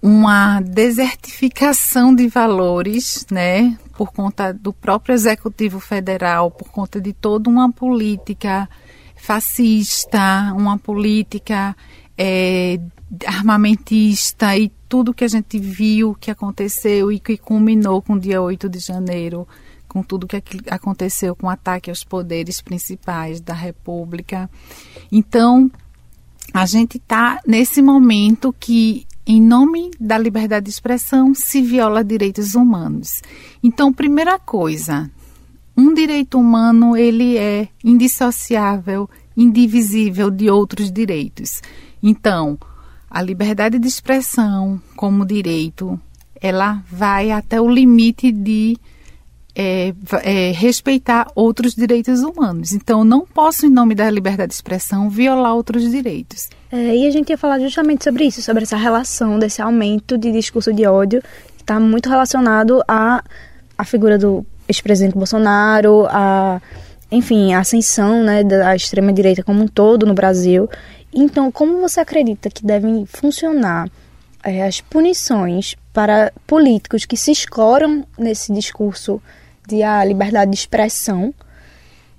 uma 0.00 0.60
desertificação 0.60 2.14
de 2.14 2.28
valores, 2.28 3.26
né, 3.28 3.76
por 3.96 4.12
conta 4.12 4.52
do 4.52 4.72
próprio 4.72 5.14
Executivo 5.14 5.80
Federal, 5.80 6.48
por 6.48 6.70
conta 6.70 7.00
de 7.00 7.12
toda 7.12 7.50
uma 7.50 7.72
política 7.72 8.68
fascista, 9.16 10.52
uma 10.54 10.78
política 10.78 11.74
é, 12.16 12.78
armamentista 13.26 14.56
e 14.56 14.70
tudo 14.88 15.12
que 15.12 15.24
a 15.24 15.28
gente 15.28 15.58
viu 15.58 16.14
que 16.14 16.30
aconteceu 16.30 17.10
e 17.10 17.18
que 17.18 17.36
culminou 17.36 18.00
com 18.00 18.12
o 18.12 18.20
dia 18.20 18.40
8 18.40 18.68
de 18.68 18.78
janeiro 18.78 19.44
com 19.94 20.02
tudo 20.02 20.26
que 20.26 20.42
aconteceu 20.68 21.36
com 21.36 21.46
o 21.46 21.50
ataque 21.50 21.88
aos 21.88 22.02
poderes 22.02 22.60
principais 22.60 23.40
da 23.40 23.54
República. 23.54 24.50
Então, 25.10 25.70
a 26.52 26.66
gente 26.66 26.96
está 26.96 27.40
nesse 27.46 27.80
momento 27.80 28.52
que, 28.58 29.06
em 29.24 29.40
nome 29.40 29.92
da 30.00 30.18
liberdade 30.18 30.64
de 30.64 30.70
expressão, 30.72 31.32
se 31.32 31.62
viola 31.62 32.02
direitos 32.02 32.56
humanos. 32.56 33.22
Então, 33.62 33.92
primeira 33.92 34.36
coisa, 34.36 35.08
um 35.76 35.94
direito 35.94 36.40
humano 36.40 36.96
ele 36.96 37.36
é 37.36 37.68
indissociável, 37.84 39.08
indivisível 39.36 40.28
de 40.28 40.50
outros 40.50 40.90
direitos. 40.90 41.62
Então, 42.02 42.58
a 43.08 43.22
liberdade 43.22 43.78
de 43.78 43.86
expressão 43.86 44.82
como 44.96 45.24
direito, 45.24 46.00
ela 46.40 46.82
vai 46.90 47.30
até 47.30 47.60
o 47.60 47.70
limite 47.70 48.32
de 48.32 48.76
é, 49.56 49.94
é, 50.22 50.50
respeitar 50.50 51.30
outros 51.34 51.74
direitos 51.74 52.22
humanos. 52.22 52.72
Então, 52.72 53.04
não 53.04 53.24
posso, 53.24 53.66
em 53.66 53.70
nome 53.70 53.94
da 53.94 54.10
liberdade 54.10 54.48
de 54.48 54.54
expressão, 54.54 55.08
violar 55.08 55.54
outros 55.54 55.88
direitos. 55.90 56.48
É, 56.72 56.96
e 56.96 57.06
a 57.06 57.10
gente 57.10 57.30
ia 57.30 57.38
falar 57.38 57.60
justamente 57.60 58.02
sobre 58.02 58.24
isso, 58.24 58.42
sobre 58.42 58.64
essa 58.64 58.76
relação 58.76 59.38
desse 59.38 59.62
aumento 59.62 60.18
de 60.18 60.32
discurso 60.32 60.72
de 60.72 60.84
ódio, 60.86 61.22
que 61.56 61.62
está 61.62 61.78
muito 61.78 62.08
relacionado 62.08 62.82
à, 62.88 63.22
à 63.78 63.84
figura 63.84 64.18
do 64.18 64.44
ex-presidente 64.68 65.14
Bolsonaro, 65.16 66.06
a, 66.08 66.60
enfim, 67.10 67.54
a 67.54 67.60
ascensão 67.60 68.24
né, 68.24 68.42
da 68.42 68.74
extrema-direita 68.74 69.44
como 69.44 69.62
um 69.62 69.68
todo 69.68 70.04
no 70.04 70.14
Brasil. 70.14 70.68
Então, 71.12 71.52
como 71.52 71.80
você 71.80 72.00
acredita 72.00 72.50
que 72.50 72.66
devem 72.66 73.06
funcionar 73.06 73.88
é, 74.42 74.64
as 74.66 74.80
punições 74.80 75.76
para 75.92 76.32
políticos 76.44 77.04
que 77.04 77.16
se 77.16 77.30
escoram 77.30 78.04
nesse 78.18 78.52
discurso 78.52 79.22
de 79.66 79.82
a 79.82 80.04
liberdade 80.04 80.50
de 80.50 80.56
expressão, 80.56 81.34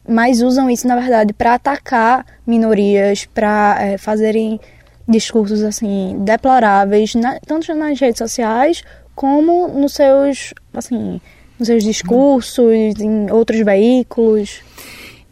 mas 0.08 0.42
usam 0.42 0.70
isso, 0.70 0.88
na 0.88 0.96
verdade, 0.96 1.34
para 1.34 1.56
atacar 1.56 2.26
minorias, 2.46 3.26
para 3.26 3.78
é, 3.80 3.98
fazerem 3.98 4.60
discursos 5.08 5.62
assim 5.62 6.18
deploráveis, 6.20 7.14
na, 7.16 7.40
tanto 7.40 7.74
nas 7.76 8.00
redes 8.00 8.18
sociais 8.18 8.84
como 9.14 9.68
nos 9.68 9.94
seus, 9.94 10.54
assim, 10.74 11.22
nos 11.58 11.68
seus 11.68 11.84
discursos, 11.84 13.00
em 13.00 13.32
outros 13.32 13.62
veículos. 13.62 14.62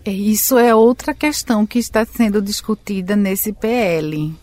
É, 0.06 0.12
isso 0.12 0.58
é 0.58 0.74
outra 0.74 1.14
questão 1.14 1.66
que 1.66 1.80
está 1.80 2.06
sendo 2.06 2.42
discutida 2.42 3.16
nesse 3.16 3.52
PL, 3.52 4.34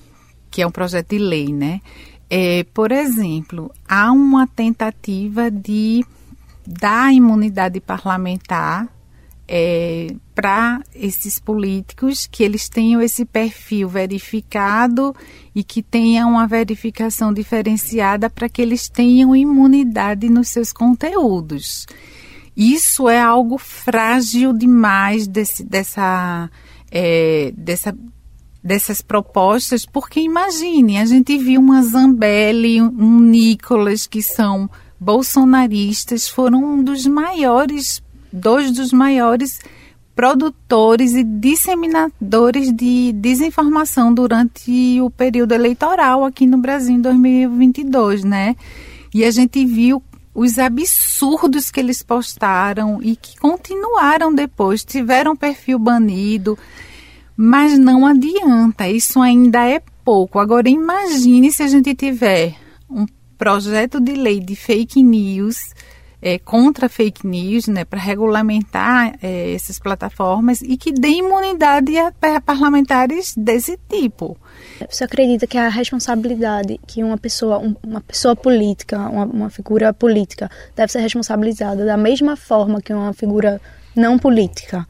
que 0.50 0.62
é 0.62 0.66
um 0.66 0.70
projeto 0.70 1.10
de 1.10 1.18
lei, 1.18 1.52
né? 1.52 1.80
É, 2.28 2.64
por 2.72 2.92
exemplo, 2.92 3.72
há 3.88 4.12
uma 4.12 4.46
tentativa 4.46 5.50
de 5.50 6.04
dar 6.66 7.12
imunidade 7.12 7.80
parlamentar 7.80 8.88
é, 9.52 10.14
para 10.32 10.80
esses 10.94 11.40
políticos 11.40 12.24
que 12.30 12.44
eles 12.44 12.68
tenham 12.68 13.02
esse 13.02 13.24
perfil 13.24 13.88
verificado 13.88 15.12
e 15.52 15.64
que 15.64 15.82
tenham 15.82 16.30
uma 16.30 16.46
verificação 16.46 17.32
diferenciada 17.32 18.30
para 18.30 18.48
que 18.48 18.62
eles 18.62 18.88
tenham 18.88 19.34
imunidade 19.34 20.28
nos 20.28 20.48
seus 20.50 20.72
conteúdos. 20.72 21.84
Isso 22.56 23.08
é 23.08 23.20
algo 23.20 23.58
frágil 23.58 24.52
demais 24.52 25.26
desse, 25.26 25.64
dessa, 25.64 26.48
é, 26.88 27.52
dessa, 27.56 27.96
dessas 28.62 29.02
propostas, 29.02 29.84
porque 29.84 30.20
imagine, 30.20 30.98
a 30.98 31.04
gente 31.04 31.36
viu 31.36 31.60
uma 31.60 31.82
Zambelli, 31.82 32.80
um 32.80 33.18
Nicolas, 33.18 34.06
que 34.06 34.22
são 34.22 34.70
bolsonaristas 35.00 36.28
foram 36.28 36.62
um 36.62 36.84
dos 36.84 37.06
maiores, 37.06 38.02
dois 38.30 38.70
dos 38.70 38.92
maiores 38.92 39.58
produtores 40.14 41.14
e 41.14 41.24
disseminadores 41.24 42.70
de 42.70 43.10
desinformação 43.12 44.12
durante 44.12 45.00
o 45.00 45.08
período 45.08 45.52
eleitoral 45.52 46.26
aqui 46.26 46.46
no 46.46 46.58
Brasil 46.58 46.94
em 46.94 47.00
2022, 47.00 48.24
né? 48.24 48.54
E 49.14 49.24
a 49.24 49.30
gente 49.30 49.64
viu 49.64 50.02
os 50.34 50.58
absurdos 50.58 51.70
que 51.70 51.80
eles 51.80 52.02
postaram 52.02 53.00
e 53.02 53.16
que 53.16 53.38
continuaram 53.38 54.34
depois, 54.34 54.84
tiveram 54.84 55.34
perfil 55.34 55.78
banido, 55.78 56.58
mas 57.34 57.78
não 57.78 58.06
adianta, 58.06 58.88
isso 58.88 59.22
ainda 59.22 59.66
é 59.66 59.80
pouco. 60.04 60.38
Agora 60.38 60.68
imagine 60.68 61.50
se 61.50 61.62
a 61.62 61.66
gente 61.66 61.94
tiver 61.94 62.54
um 62.90 63.06
projeto 63.40 63.98
de 63.98 64.12
lei 64.12 64.38
de 64.38 64.54
fake 64.54 65.02
news, 65.02 65.56
é, 66.20 66.38
contra 66.38 66.90
fake 66.90 67.26
news, 67.26 67.66
né, 67.68 67.86
para 67.86 67.98
regulamentar 67.98 69.14
é, 69.22 69.54
essas 69.54 69.78
plataformas 69.78 70.60
e 70.60 70.76
que 70.76 70.92
dê 70.92 71.08
imunidade 71.08 71.96
a, 71.96 72.12
parlamentares 72.44 73.34
desse 73.34 73.78
tipo. 73.88 74.36
Você 74.90 75.04
acredita 75.04 75.46
que 75.46 75.56
a 75.56 75.70
responsabilidade 75.70 76.78
que 76.86 77.02
uma 77.02 77.16
pessoa, 77.16 77.58
um, 77.58 77.74
uma 77.82 78.02
pessoa 78.02 78.36
política, 78.36 78.98
uma, 79.08 79.24
uma 79.24 79.48
figura 79.48 79.94
política, 79.94 80.50
deve 80.76 80.92
ser 80.92 81.00
responsabilizada 81.00 81.86
da 81.86 81.96
mesma 81.96 82.36
forma 82.36 82.82
que 82.82 82.92
uma 82.92 83.14
figura 83.14 83.58
não 83.96 84.18
política? 84.18 84.86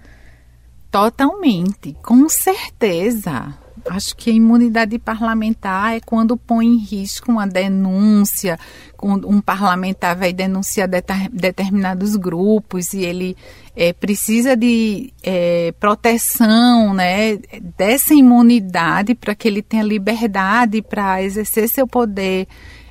Totalmente, 0.90 1.97
com 2.02 2.28
certeza. 2.28 3.54
Acho 3.88 4.14
que 4.16 4.28
a 4.28 4.32
imunidade 4.32 4.99
parlamentar 4.99 5.94
é 5.94 6.00
quando 6.00 6.37
põe 6.37 6.66
em 6.66 6.78
risco 6.78 7.30
uma 7.30 7.47
denúncia, 7.47 8.59
quando 8.97 9.28
um 9.28 9.40
parlamentar 9.40 10.16
vai 10.16 10.32
denunciar 10.32 10.88
determinados 11.32 12.16
grupos 12.16 12.92
e 12.92 13.04
ele 13.04 13.37
é, 13.75 13.92
precisa 13.92 14.56
de 14.56 15.12
é, 15.23 15.73
proteção 15.78 16.92
né, 16.92 17.38
dessa 17.76 18.12
imunidade 18.12 19.14
para 19.14 19.35
que 19.35 19.49
ele 19.49 19.62
tenha 19.62 19.82
liberdade 19.82 20.82
para 20.82 21.23
exercer 21.23 21.68
seu 21.68 21.87
poder 21.87 22.47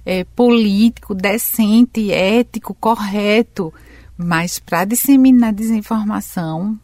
é, 0.06 0.24
político, 0.24 1.14
decente, 1.14 2.12
ético, 2.12 2.74
correto. 2.74 3.74
Mas 4.18 4.58
para 4.60 4.86
disseminar 4.86 5.54
desinformação, 5.54 6.78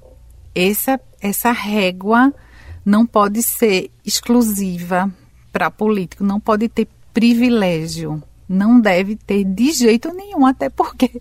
essa, 0.55 0.99
essa 1.21 1.51
régua 1.51 2.33
não 2.85 3.05
pode 3.05 3.43
ser 3.43 3.91
exclusiva 4.05 5.11
para 5.51 5.69
político, 5.69 6.23
não 6.23 6.39
pode 6.39 6.69
ter 6.69 6.87
privilégio. 7.13 8.21
Não 8.47 8.79
deve 8.79 9.15
ter 9.15 9.43
de 9.43 9.71
jeito 9.71 10.13
nenhum, 10.13 10.45
até 10.45 10.69
porque 10.69 11.19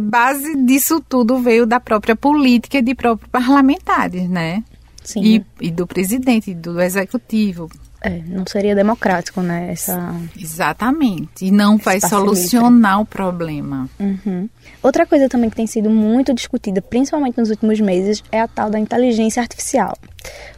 base 0.00 0.56
disso 0.64 0.98
tudo 1.06 1.38
veio 1.38 1.66
da 1.66 1.78
própria 1.78 2.16
política 2.16 2.78
e 2.78 2.82
de 2.82 2.94
próprios 2.94 3.30
parlamentares, 3.30 4.26
né? 4.26 4.64
Sim. 5.04 5.22
E, 5.22 5.66
e 5.66 5.70
do 5.70 5.86
presidente, 5.86 6.54
do 6.54 6.80
executivo. 6.80 7.68
É, 8.02 8.22
não 8.26 8.46
seria 8.46 8.74
democrático, 8.74 9.42
né? 9.42 9.72
Essa... 9.72 10.14
Exatamente. 10.38 11.44
E 11.44 11.50
não 11.50 11.76
vai 11.76 12.00
solucionar 12.00 12.98
livre. 12.98 13.02
o 13.02 13.06
problema. 13.06 13.90
Uhum. 13.98 14.48
Outra 14.82 15.04
coisa 15.04 15.28
também 15.28 15.50
que 15.50 15.56
tem 15.56 15.66
sido 15.66 15.90
muito 15.90 16.32
discutida, 16.32 16.80
principalmente 16.80 17.36
nos 17.36 17.50
últimos 17.50 17.78
meses, 17.80 18.22
é 18.32 18.40
a 18.40 18.48
tal 18.48 18.70
da 18.70 18.78
inteligência 18.78 19.42
artificial. 19.42 19.94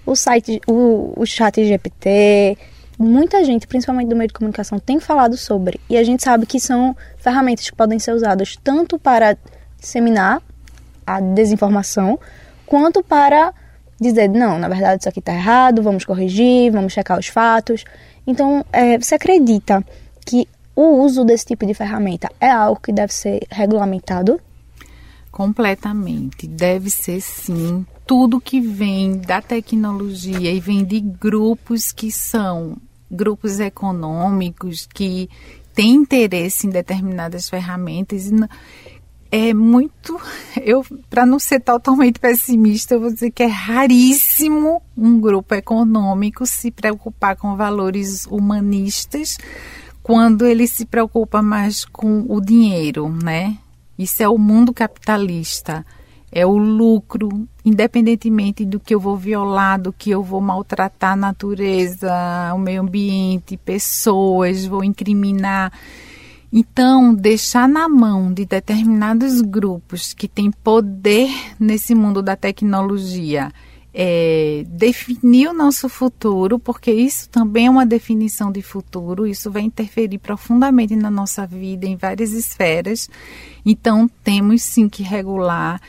O 0.06 0.14
site, 0.14 0.60
o, 0.66 1.12
o 1.16 1.26
chat 1.26 1.64
GPT, 1.64 2.56
muita 2.98 3.44
gente, 3.44 3.66
principalmente 3.66 4.08
do 4.08 4.16
meio 4.16 4.28
de 4.28 4.34
comunicação, 4.34 4.78
tem 4.78 5.00
falado 5.00 5.36
sobre. 5.36 5.80
E 5.90 5.96
a 5.96 6.04
gente 6.04 6.22
sabe 6.22 6.46
que 6.46 6.60
são 6.60 6.96
ferramentas 7.18 7.68
que 7.68 7.76
podem 7.76 7.98
ser 7.98 8.12
usadas 8.12 8.56
tanto 8.62 8.98
para 8.98 9.36
disseminar 9.80 10.40
a 11.04 11.20
desinformação, 11.20 12.18
quanto 12.64 13.02
para 13.02 13.52
dizer, 14.00 14.28
não, 14.28 14.58
na 14.58 14.68
verdade 14.68 15.00
isso 15.00 15.08
aqui 15.08 15.18
está 15.18 15.34
errado, 15.34 15.82
vamos 15.82 16.04
corrigir, 16.04 16.70
vamos 16.70 16.92
checar 16.92 17.18
os 17.18 17.26
fatos. 17.26 17.84
Então, 18.24 18.64
é, 18.72 18.98
você 18.98 19.16
acredita 19.16 19.84
que 20.24 20.46
o 20.74 21.02
uso 21.02 21.24
desse 21.24 21.46
tipo 21.46 21.66
de 21.66 21.74
ferramenta 21.74 22.30
é 22.40 22.50
algo 22.50 22.80
que 22.80 22.92
deve 22.92 23.12
ser 23.12 23.46
regulamentado? 23.50 24.40
Completamente. 25.30 26.46
Deve 26.46 26.90
ser 26.90 27.20
sim. 27.20 27.86
Tudo 28.06 28.40
que 28.40 28.60
vem 28.60 29.18
da 29.18 29.40
tecnologia 29.40 30.52
e 30.52 30.60
vem 30.60 30.84
de 30.84 31.00
grupos 31.00 31.90
que 31.90 32.10
são 32.10 32.76
grupos 33.10 33.60
econômicos 33.60 34.86
que 34.86 35.28
têm 35.74 35.94
interesse 35.94 36.66
em 36.66 36.70
determinadas 36.70 37.48
ferramentas 37.48 38.30
é 39.30 39.54
muito. 39.54 40.20
Eu, 40.60 40.84
para 41.08 41.24
não 41.24 41.38
ser 41.38 41.60
totalmente 41.60 42.20
pessimista, 42.20 42.94
eu 42.94 43.00
vou 43.00 43.10
dizer 43.10 43.30
que 43.30 43.42
é 43.42 43.46
raríssimo 43.46 44.82
um 44.96 45.18
grupo 45.18 45.54
econômico 45.54 46.44
se 46.44 46.70
preocupar 46.70 47.36
com 47.36 47.56
valores 47.56 48.26
humanistas 48.26 49.38
quando 50.02 50.46
ele 50.46 50.66
se 50.66 50.84
preocupa 50.84 51.40
mais 51.40 51.84
com 51.84 52.24
o 52.28 52.40
dinheiro, 52.40 53.08
né? 53.08 53.56
Isso 53.98 54.22
é 54.22 54.28
o 54.28 54.38
mundo 54.38 54.72
capitalista. 54.72 55.84
É 56.34 56.46
o 56.46 56.56
lucro, 56.56 57.46
independentemente 57.62 58.64
do 58.64 58.80
que 58.80 58.94
eu 58.94 59.00
vou 59.00 59.16
violar, 59.16 59.78
do 59.78 59.92
que 59.92 60.10
eu 60.10 60.22
vou 60.22 60.40
maltratar 60.40 61.12
a 61.12 61.16
natureza, 61.16 62.10
o 62.54 62.58
meio 62.58 62.80
ambiente, 62.80 63.56
pessoas, 63.58 64.64
vou 64.64 64.82
incriminar 64.82 65.70
então, 66.54 67.14
deixar 67.14 67.66
na 67.66 67.88
mão 67.88 68.30
de 68.30 68.44
determinados 68.44 69.40
grupos 69.40 70.12
que 70.12 70.28
têm 70.28 70.50
poder 70.50 71.30
nesse 71.58 71.94
mundo 71.94 72.20
da 72.20 72.36
tecnologia 72.36 73.50
é, 73.94 74.64
definir 74.68 75.48
o 75.48 75.52
nosso 75.52 75.88
futuro, 75.88 76.58
porque 76.58 76.90
isso 76.90 77.28
também 77.28 77.66
é 77.66 77.70
uma 77.70 77.84
definição 77.84 78.50
de 78.50 78.62
futuro, 78.62 79.26
isso 79.26 79.50
vai 79.50 79.62
interferir 79.62 80.18
profundamente 80.18 80.96
na 80.96 81.10
nossa 81.10 81.46
vida 81.46 81.86
em 81.86 81.96
várias 81.96 82.32
esferas. 82.32 83.08
Então, 83.64 84.08
temos 84.24 84.62
sim 84.62 84.88
que 84.88 85.02
regular. 85.02 85.80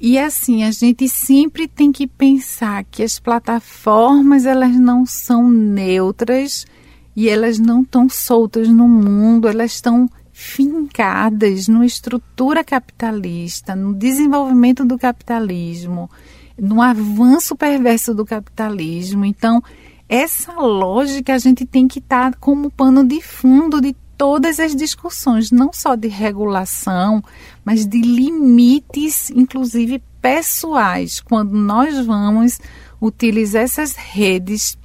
E 0.00 0.18
assim, 0.18 0.64
a 0.64 0.70
gente 0.70 1.08
sempre 1.08 1.68
tem 1.68 1.92
que 1.92 2.06
pensar 2.06 2.82
que 2.84 3.04
as 3.04 3.20
plataformas 3.20 4.46
elas 4.46 4.74
não 4.74 5.06
são 5.06 5.48
neutras 5.48 6.66
e 7.14 7.28
elas 7.28 7.58
não 7.58 7.82
estão 7.82 8.08
soltas 8.08 8.68
no 8.68 8.88
mundo, 8.88 9.46
elas 9.46 9.74
estão 9.74 10.10
fincadas 10.32 11.68
numa 11.68 11.86
estrutura 11.86 12.64
capitalista, 12.64 13.76
no 13.76 13.94
desenvolvimento 13.94 14.84
do 14.84 14.98
capitalismo, 14.98 16.10
no 16.58 16.80
avanço 16.80 17.56
perverso 17.56 18.14
do 18.14 18.24
capitalismo. 18.24 19.24
Então, 19.24 19.62
essa 20.08 20.52
lógica 20.52 21.34
a 21.34 21.38
gente 21.38 21.64
tem 21.64 21.88
que 21.88 21.98
estar 21.98 22.32
tá 22.32 22.38
como 22.40 22.70
pano 22.70 23.04
de 23.04 23.20
fundo 23.20 23.80
de 23.80 23.94
todas 24.16 24.60
as 24.60 24.74
discussões, 24.76 25.50
não 25.50 25.72
só 25.72 25.94
de 25.94 26.08
regulação, 26.08 27.22
mas 27.64 27.86
de 27.86 28.00
limites, 28.00 29.30
inclusive 29.30 30.02
pessoais, 30.20 31.20
quando 31.20 31.52
nós 31.52 32.06
vamos 32.06 32.60
utilizar 33.00 33.62
essas 33.62 33.96
redes 33.96 34.78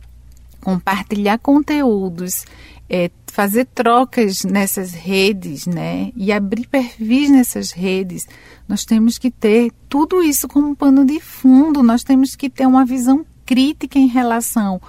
compartilhar 0.68 1.38
conteúdos, 1.38 2.46
é, 2.90 3.12
fazer 3.28 3.66
trocas 3.66 4.44
nessas 4.44 4.94
redes, 4.94 5.66
né, 5.66 6.12
e 6.16 6.32
abrir 6.32 6.68
perfis 6.68 7.30
nessas 7.30 7.72
redes, 7.72 8.28
nós 8.68 8.86
temos 8.86 9.18
que 9.18 9.30
ter 9.30 9.72
tudo 9.88 10.24
isso 10.24 10.48
como 10.48 10.76
pano 10.76 11.06
de 11.06 11.20
fundo. 11.20 11.84
Nós 11.84 12.04
temos 12.04 12.36
que 12.36 12.50
ter 12.50 12.66
uma 12.66 12.86
visão 12.86 13.26
crítica 13.46 13.98
em 13.98 14.08
relação 14.08 14.82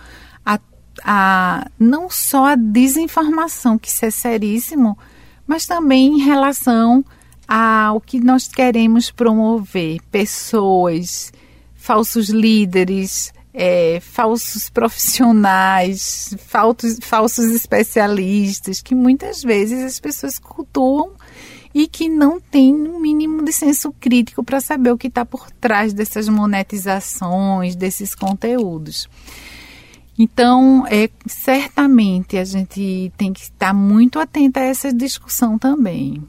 a, 0.45 0.59
a 1.05 1.71
não 1.79 2.11
só 2.11 2.47
a 2.47 2.55
desinformação, 2.57 3.79
que 3.79 3.89
isso 3.89 4.05
é 4.05 4.11
seríssimo, 4.11 4.99
mas 5.47 5.67
também 5.67 6.15
em 6.15 6.25
relação 6.25 7.05
ao 7.47 8.01
que 8.01 8.21
nós 8.21 8.49
queremos 8.49 9.11
promover, 9.11 10.01
pessoas, 10.11 11.33
falsos 11.75 12.29
líderes, 12.29 13.33
é, 13.61 13.99
falsos 14.01 14.71
profissionais, 14.71 16.33
falsos, 16.39 16.99
falsos 17.03 17.47
especialistas, 17.47 18.81
que 18.81 18.95
muitas 18.95 19.43
vezes 19.43 19.83
as 19.83 19.99
pessoas 19.99 20.39
cultuam 20.39 21.11
e 21.75 21.89
que 21.89 22.09
não 22.09 22.41
têm 22.41 22.73
um 22.73 23.01
mínimo 23.01 23.45
de 23.45 23.53
senso 23.53 23.93
crítico 23.93 24.45
para 24.45 24.61
saber 24.61 24.93
o 24.93 24.97
que 24.97 25.09
está 25.09 25.25
por 25.25 25.51
trás 25.51 25.93
dessas 25.93 26.29
monetizações, 26.29 27.75
desses 27.75 28.15
conteúdos. 28.15 29.09
Então, 30.17 30.85
é, 30.89 31.11
certamente 31.27 32.37
a 32.37 32.45
gente 32.45 33.13
tem 33.17 33.33
que 33.33 33.41
estar 33.41 33.75
muito 33.75 34.19
atenta 34.19 34.61
a 34.61 34.65
essa 34.65 34.93
discussão 34.93 35.59
também. 35.59 36.23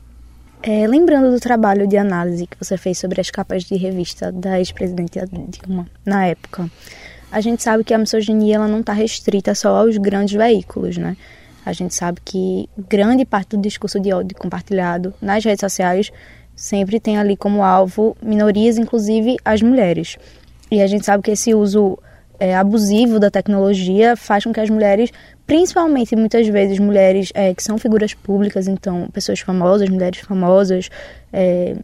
É, 0.61 0.85
lembrando 0.85 1.31
do 1.31 1.39
trabalho 1.39 1.87
de 1.87 1.97
análise 1.97 2.45
que 2.45 2.57
você 2.59 2.77
fez 2.77 2.97
sobre 2.97 3.21
as 3.21 3.31
capas 3.31 3.63
de 3.63 3.75
revista 3.75 4.31
da 4.31 4.59
ex-presidente 4.59 5.19
Dilma 5.31 5.87
na 6.05 6.25
época, 6.25 6.69
a 7.31 7.41
gente 7.41 7.61
sabe 7.61 7.83
que 7.83 7.93
a 7.93 7.97
misoginia 7.97 8.55
ela 8.55 8.67
não 8.67 8.79
está 8.79 8.93
restrita 8.93 9.53
só 9.53 9.75
aos 9.75 9.97
grandes 9.97 10.35
veículos, 10.35 10.97
né? 10.97 11.15
A 11.65 11.73
gente 11.73 11.93
sabe 11.93 12.19
que 12.23 12.69
grande 12.77 13.25
parte 13.25 13.55
do 13.55 13.61
discurso 13.61 13.99
de 13.99 14.11
ódio 14.11 14.35
compartilhado 14.37 15.13
nas 15.21 15.43
redes 15.43 15.59
sociais 15.59 16.11
sempre 16.55 16.99
tem 16.99 17.17
ali 17.17 17.37
como 17.37 17.63
alvo 17.63 18.17
minorias, 18.21 18.77
inclusive 18.77 19.37
as 19.45 19.61
mulheres. 19.61 20.17
E 20.71 20.81
a 20.81 20.87
gente 20.87 21.05
sabe 21.05 21.23
que 21.23 21.31
esse 21.31 21.53
uso 21.53 21.97
é, 22.39 22.55
abusivo 22.55 23.19
da 23.19 23.29
tecnologia 23.29 24.15
faz 24.15 24.43
com 24.43 24.53
que 24.53 24.59
as 24.59 24.69
mulheres, 24.69 25.11
principalmente 25.45 26.15
muitas 26.15 26.47
vezes 26.47 26.79
mulheres 26.79 27.31
é, 27.33 27.53
que 27.53 27.61
são 27.61 27.77
figuras 27.77 28.13
públicas, 28.13 28.67
então 28.67 29.07
pessoas 29.11 29.39
famosas, 29.39 29.89
mulheres 29.89 30.19
famosas, 30.19 30.89
é, 31.31 31.75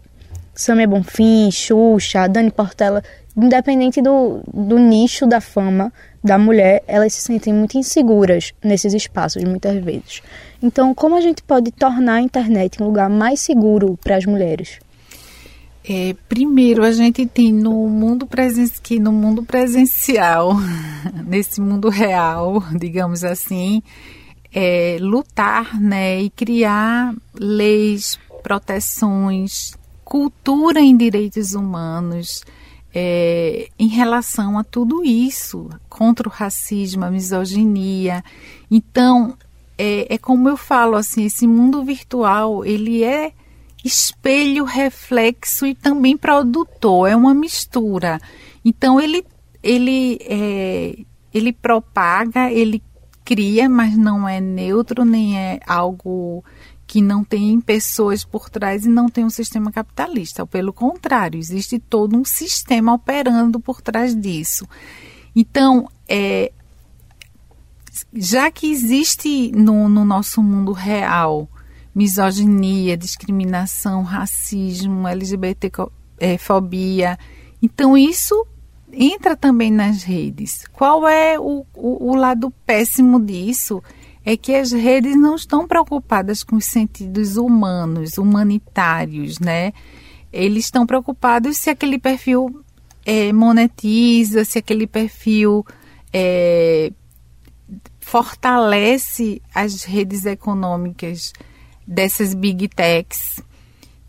Samia 0.53 0.87
Bonfim, 0.87 1.51
Xuxa, 1.51 2.27
Dani 2.27 2.49
Portela, 2.49 3.03
independente 3.35 4.01
do, 4.01 4.41
do 4.53 4.77
nicho 4.77 5.27
da 5.27 5.41
fama 5.41 5.91
da 6.23 6.37
mulher, 6.37 6.83
elas 6.87 7.13
se 7.13 7.21
sentem 7.21 7.53
muito 7.53 7.77
inseguras 7.77 8.53
nesses 8.63 8.93
espaços, 8.93 9.43
muitas 9.43 9.83
vezes. 9.83 10.23
Então, 10.61 10.93
como 10.93 11.15
a 11.15 11.21
gente 11.21 11.43
pode 11.43 11.71
tornar 11.71 12.15
a 12.15 12.21
internet 12.21 12.81
um 12.81 12.87
lugar 12.87 13.09
mais 13.09 13.41
seguro 13.41 13.97
para 14.03 14.15
as 14.15 14.25
mulheres? 14.25 14.79
É, 15.87 16.15
primeiro, 16.27 16.83
a 16.83 16.91
gente 16.91 17.27
tem 17.27 17.53
no 17.53 17.87
mundo 17.87 18.27
que 18.81 18.99
no 18.99 19.11
mundo 19.11 19.43
presencial, 19.43 20.53
nesse 21.27 21.61
mundo 21.61 21.89
real, 21.89 22.63
digamos 22.75 23.23
assim, 23.23 23.83
é, 24.51 24.97
lutar, 24.99 25.79
né, 25.79 26.21
e 26.23 26.31
criar 26.31 27.13
leis, 27.35 28.17
proteções, 28.41 29.77
cultura 30.03 30.79
em 30.79 30.97
direitos 30.97 31.53
humanos, 31.53 32.43
é, 32.97 33.67
em 33.77 33.89
relação 33.89 34.57
a 34.57 34.63
tudo 34.63 35.03
isso, 35.03 35.69
contra 35.89 36.29
o 36.29 36.31
racismo, 36.31 37.03
a 37.03 37.11
misoginia. 37.11 38.23
Então, 38.71 39.37
é, 39.77 40.15
é 40.15 40.17
como 40.17 40.47
eu 40.47 40.55
falo, 40.55 40.95
assim, 40.95 41.25
esse 41.25 41.45
mundo 41.45 41.83
virtual, 41.83 42.63
ele 42.63 43.03
é 43.03 43.33
espelho, 43.83 44.63
reflexo 44.63 45.65
e 45.65 45.75
também 45.75 46.15
produtor, 46.15 47.09
é 47.09 47.15
uma 47.17 47.33
mistura. 47.33 48.21
Então, 48.63 48.99
ele, 48.99 49.25
ele, 49.61 50.17
é, 50.21 50.97
ele 51.33 51.51
propaga, 51.51 52.49
ele 52.49 52.81
cria, 53.25 53.67
mas 53.67 53.97
não 53.97 54.25
é 54.27 54.39
neutro, 54.39 55.03
nem 55.03 55.37
é 55.37 55.59
algo 55.67 56.45
que 56.95 57.01
não 57.01 57.25
tem 57.25 57.59
pessoas 57.59 58.23
por 58.23 58.49
trás 58.49 58.85
e 58.85 58.89
não 58.89 59.09
tem 59.09 59.25
um 59.25 59.29
sistema 59.29 59.69
capitalista. 59.69 60.47
Pelo 60.47 60.71
contrário, 60.71 61.37
existe 61.37 61.77
todo 61.77 62.15
um 62.15 62.23
sistema 62.23 62.93
operando 62.93 63.59
por 63.59 63.81
trás 63.81 64.15
disso. 64.15 64.65
Então, 65.35 65.89
é, 66.07 66.53
já 68.13 68.49
que 68.49 68.71
existe 68.71 69.51
no, 69.51 69.89
no 69.89 70.05
nosso 70.05 70.41
mundo 70.41 70.71
real 70.71 71.49
misoginia, 71.93 72.95
discriminação, 72.95 74.01
racismo, 74.01 75.05
LGBTfobia, 75.05 77.11
é, 77.11 77.17
então 77.61 77.97
isso 77.97 78.47
entra 78.89 79.35
também 79.35 79.69
nas 79.69 80.01
redes. 80.01 80.63
Qual 80.71 81.05
é 81.05 81.37
o, 81.37 81.65
o, 81.73 82.11
o 82.11 82.15
lado 82.15 82.53
péssimo 82.65 83.19
disso? 83.19 83.83
É 84.25 84.35
que 84.35 84.55
as 84.55 84.71
redes 84.71 85.15
não 85.15 85.35
estão 85.35 85.67
preocupadas 85.67 86.43
com 86.43 86.55
os 86.55 86.65
sentidos 86.65 87.37
humanos, 87.37 88.17
humanitários, 88.17 89.39
né? 89.39 89.71
Eles 90.33 90.65
estão 90.65 90.85
preocupados 90.85 91.57
se 91.57 91.69
aquele 91.69 91.99
perfil 91.99 92.63
é, 93.05 93.31
monetiza, 93.31 94.43
se 94.43 94.57
aquele 94.57 94.87
perfil 94.87 95.63
é, 96.11 96.91
fortalece 97.99 99.41
as 99.53 99.83
redes 99.83 100.25
econômicas 100.25 101.31
dessas 101.87 102.33
big 102.33 102.67
techs. 102.67 103.39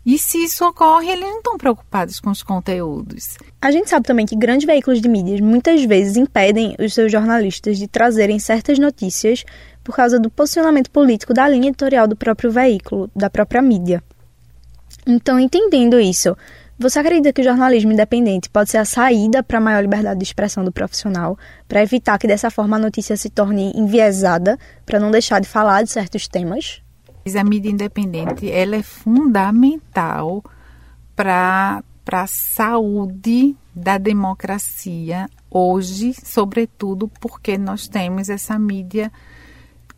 E 0.05 0.17
se 0.17 0.41
isso 0.45 0.65
ocorre, 0.65 1.09
eles 1.09 1.25
não 1.25 1.37
estão 1.37 1.57
preocupados 1.57 2.21
com 2.21 2.29
os 2.29 2.41
conteúdos. 2.41 3.37
A 3.61 3.69
gente 3.71 3.89
sabe 3.89 4.07
também 4.07 4.25
que 4.25 4.37
grandes 4.37 4.65
veículos 4.65 5.01
de 5.01 5.09
mídias 5.09 5.41
muitas 5.41 5.83
vezes 5.83 6.15
impedem 6.15 6.77
os 6.79 6.93
seus 6.93 7.11
jornalistas 7.11 7.77
de 7.77 7.89
trazerem 7.89 8.39
certas 8.39 8.79
notícias 8.79 9.43
por 9.87 9.95
causa 9.95 10.19
do 10.19 10.29
posicionamento 10.29 10.91
político 10.91 11.33
da 11.33 11.47
linha 11.47 11.69
editorial 11.69 12.09
do 12.09 12.15
próprio 12.17 12.51
veículo, 12.51 13.09
da 13.15 13.29
própria 13.29 13.61
mídia. 13.61 14.03
Então, 15.07 15.39
entendendo 15.39 15.97
isso, 15.97 16.35
você 16.77 16.99
acredita 16.99 17.31
que 17.31 17.39
o 17.39 17.43
jornalismo 17.45 17.93
independente 17.93 18.49
pode 18.49 18.69
ser 18.69 18.79
a 18.79 18.83
saída 18.83 19.41
para 19.41 19.59
a 19.59 19.61
maior 19.61 19.79
liberdade 19.79 20.19
de 20.19 20.25
expressão 20.25 20.61
do 20.61 20.73
profissional, 20.73 21.39
para 21.69 21.81
evitar 21.81 22.17
que 22.17 22.27
dessa 22.27 22.51
forma 22.51 22.75
a 22.75 22.79
notícia 22.79 23.15
se 23.15 23.29
torne 23.29 23.71
enviesada, 23.77 24.59
para 24.85 24.99
não 24.99 25.09
deixar 25.09 25.39
de 25.39 25.47
falar 25.47 25.83
de 25.83 25.89
certos 25.89 26.27
temas? 26.27 26.81
A 27.33 27.43
mídia 27.45 27.71
independente 27.71 28.51
ela 28.51 28.75
é 28.75 28.83
fundamental 28.83 30.43
para 31.15 31.81
a 32.11 32.27
saúde 32.27 33.55
da 33.73 33.97
democracia 33.97 35.29
hoje, 35.49 36.13
sobretudo 36.13 37.07
porque 37.21 37.57
nós 37.57 37.87
temos 37.87 38.27
essa 38.27 38.59
mídia 38.59 39.09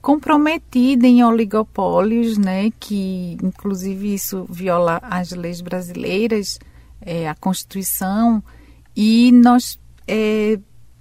comprometida 0.10 1.06
em 1.06 1.24
oligopólios, 1.24 2.36
né, 2.36 2.72
que 2.80 3.38
inclusive 3.44 4.12
isso 4.12 4.44
viola 4.50 5.00
as 5.04 5.30
leis 5.30 5.62
brasileiras, 5.62 6.58
é, 7.00 7.30
a 7.30 7.36
Constituição, 7.36 8.44
e 8.96 9.32
nós 9.32 9.80
é, 10.08 10.58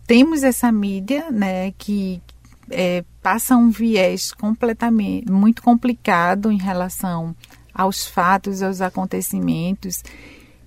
temos 0.07 0.43
essa 0.43 0.71
mídia, 0.71 1.31
né, 1.31 1.71
que 1.79 2.21
é, 2.71 3.03
passa 3.23 3.57
um 3.57 3.71
viés 3.71 4.31
completamente 4.31 5.33
muito 5.33 5.63
complicado 5.63 6.53
em 6.53 6.59
relação 6.59 7.35
aos 7.73 8.07
fatos, 8.07 8.63
aos 8.63 8.83
acontecimentos, 8.83 10.03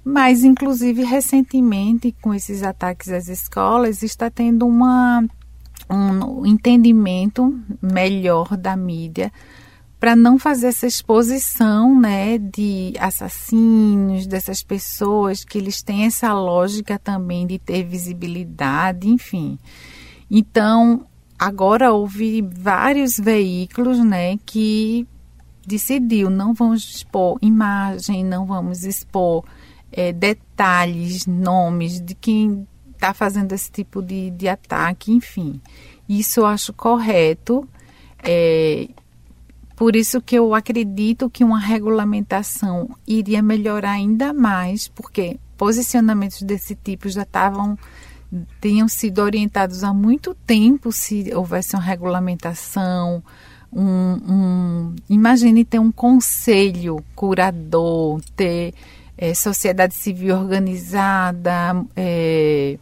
mas 0.04 0.44
inclusive 0.44 1.04
recentemente 1.04 2.12
com 2.20 2.34
esses 2.34 2.64
ataques 2.64 3.10
às 3.10 3.28
escolas 3.28 4.02
está 4.02 4.32
tendo 4.32 4.66
uma 4.66 5.24
um 5.92 6.46
entendimento 6.46 7.60
melhor 7.82 8.56
da 8.56 8.76
mídia 8.76 9.32
para 10.00 10.16
não 10.16 10.40
fazer 10.40 10.68
essa 10.68 10.88
exposição, 10.88 12.00
né, 12.00 12.40
de 12.40 12.92
assassinos, 13.00 14.26
dessas 14.26 14.64
pessoas 14.64 15.44
que 15.44 15.60
eles 15.60 15.84
têm 15.84 16.06
essa 16.06 16.34
lógica 16.34 16.98
também 16.98 17.46
de 17.46 17.60
ter 17.60 17.84
visibilidade, 17.84 19.08
enfim. 19.08 19.60
Então, 20.30 21.06
agora 21.38 21.94
houve 21.94 22.42
vários 22.42 23.18
veículos, 23.20 24.00
né, 24.00 24.38
que 24.44 25.08
decidiu 25.68 26.32
não 26.32 26.52
vamos 26.52 26.84
expor 26.84 27.38
imagem, 27.40 28.24
não 28.26 28.48
vamos 28.48 28.84
expor 28.84 29.44
é, 29.92 30.12
detalhes, 30.12 31.28
nomes 31.28 32.02
de 32.02 32.16
quem 32.16 32.68
está 33.02 33.16
fazendo 33.16 33.52
esse 33.54 33.72
tipo 33.72 34.00
de, 34.00 34.30
de 34.30 34.48
ataque, 34.48 35.12
enfim. 35.12 35.60
Isso 36.08 36.42
eu 36.42 36.46
acho 36.46 36.72
correto. 36.72 37.68
É, 38.24 38.88
por 39.76 39.96
isso 39.96 40.22
que 40.22 40.36
eu 40.36 40.54
acredito 40.54 41.28
que 41.28 41.44
uma 41.44 41.60
regulamentação 41.60 42.96
iria 43.08 43.42
melhorar 43.42 43.94
ainda 43.94 44.32
mais, 44.32 44.88
porque 44.88 45.40
posicionamentos 45.58 46.44
desse 46.44 46.76
tipo 46.76 47.10
já 47.10 47.24
estavam 47.24 47.78
tenham 48.62 48.88
sido 48.88 49.20
orientados 49.20 49.84
há 49.84 49.94
muito 49.94 50.34
tempo 50.34 50.90
se 50.92 51.34
houvesse 51.36 51.76
uma 51.76 51.82
regulamentação, 51.82 53.22
um, 53.74 53.84
um 53.84 54.96
imagine 55.10 55.66
ter 55.66 55.80
um 55.80 55.92
conselho 55.92 57.04
curador, 57.14 58.22
ter 58.36 58.74
é, 59.18 59.34
sociedade 59.34 59.94
civil 59.94 60.36
organizada, 60.36 61.86
é, 61.96 62.78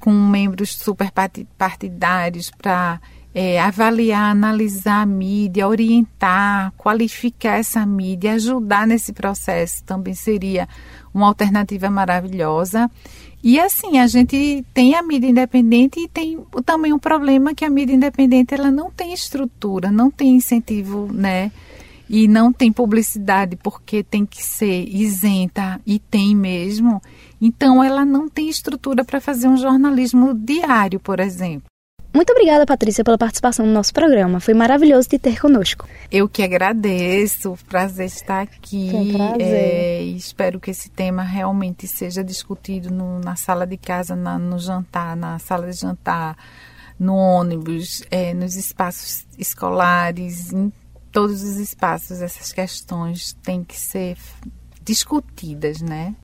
com 0.00 0.12
membros 0.12 0.76
superpartidários 0.76 2.50
para 2.50 3.00
é, 3.34 3.60
avaliar, 3.60 4.30
analisar 4.30 5.02
a 5.02 5.06
mídia, 5.06 5.68
orientar, 5.68 6.72
qualificar 6.76 7.58
essa 7.58 7.84
mídia, 7.84 8.32
ajudar 8.32 8.86
nesse 8.86 9.12
processo 9.12 9.84
também 9.84 10.14
seria 10.14 10.66
uma 11.12 11.26
alternativa 11.26 11.90
maravilhosa. 11.90 12.90
E 13.42 13.60
assim, 13.60 13.98
a 13.98 14.06
gente 14.06 14.64
tem 14.72 14.94
a 14.94 15.02
mídia 15.02 15.28
independente 15.28 16.00
e 16.00 16.08
tem 16.08 16.38
também 16.64 16.92
um 16.94 16.98
problema 16.98 17.54
que 17.54 17.64
a 17.64 17.70
mídia 17.70 17.94
independente 17.94 18.54
ela 18.54 18.70
não 18.70 18.90
tem 18.90 19.12
estrutura, 19.12 19.90
não 19.90 20.10
tem 20.10 20.34
incentivo, 20.36 21.12
né? 21.12 21.52
E 22.08 22.28
não 22.28 22.52
tem 22.52 22.72
publicidade 22.72 23.56
porque 23.56 24.02
tem 24.02 24.24
que 24.24 24.42
ser 24.42 24.88
isenta 24.88 25.80
e 25.84 25.98
tem 25.98 26.34
mesmo. 26.36 27.02
Então, 27.40 27.82
ela 27.82 28.04
não 28.04 28.28
tem 28.28 28.48
estrutura 28.48 29.04
para 29.04 29.20
fazer 29.20 29.48
um 29.48 29.56
jornalismo 29.56 30.32
diário, 30.34 31.00
por 31.00 31.20
exemplo. 31.20 31.68
Muito 32.16 32.30
obrigada, 32.30 32.64
Patrícia, 32.64 33.04
pela 33.04 33.18
participação 33.18 33.66
no 33.66 33.72
nosso 33.72 33.92
programa. 33.92 34.40
Foi 34.40 34.54
maravilhoso 34.54 35.06
te 35.06 35.18
ter 35.18 35.38
conosco. 35.38 35.86
Eu 36.10 36.26
que 36.26 36.42
agradeço. 36.42 37.58
Prazer 37.68 38.06
estar 38.06 38.40
aqui. 38.40 38.88
Foi 38.90 39.00
um 39.00 39.12
prazer. 39.12 39.46
É, 39.46 40.02
espero 40.02 40.58
que 40.58 40.70
esse 40.70 40.88
tema 40.88 41.22
realmente 41.22 41.86
seja 41.86 42.24
discutido 42.24 42.90
no, 42.90 43.20
na 43.20 43.36
sala 43.36 43.66
de 43.66 43.76
casa, 43.76 44.16
na, 44.16 44.38
no 44.38 44.58
jantar, 44.58 45.14
na 45.14 45.38
sala 45.38 45.70
de 45.70 45.78
jantar, 45.78 46.38
no 46.98 47.14
ônibus, 47.14 48.02
é, 48.10 48.32
nos 48.32 48.56
espaços 48.56 49.26
escolares, 49.38 50.54
em 50.54 50.72
todos 51.16 51.42
os 51.42 51.56
espaços. 51.56 52.20
Essas 52.20 52.52
questões 52.52 53.32
têm 53.42 53.64
que 53.64 53.74
ser 53.74 54.18
discutidas, 54.82 55.80
né? 55.80 56.14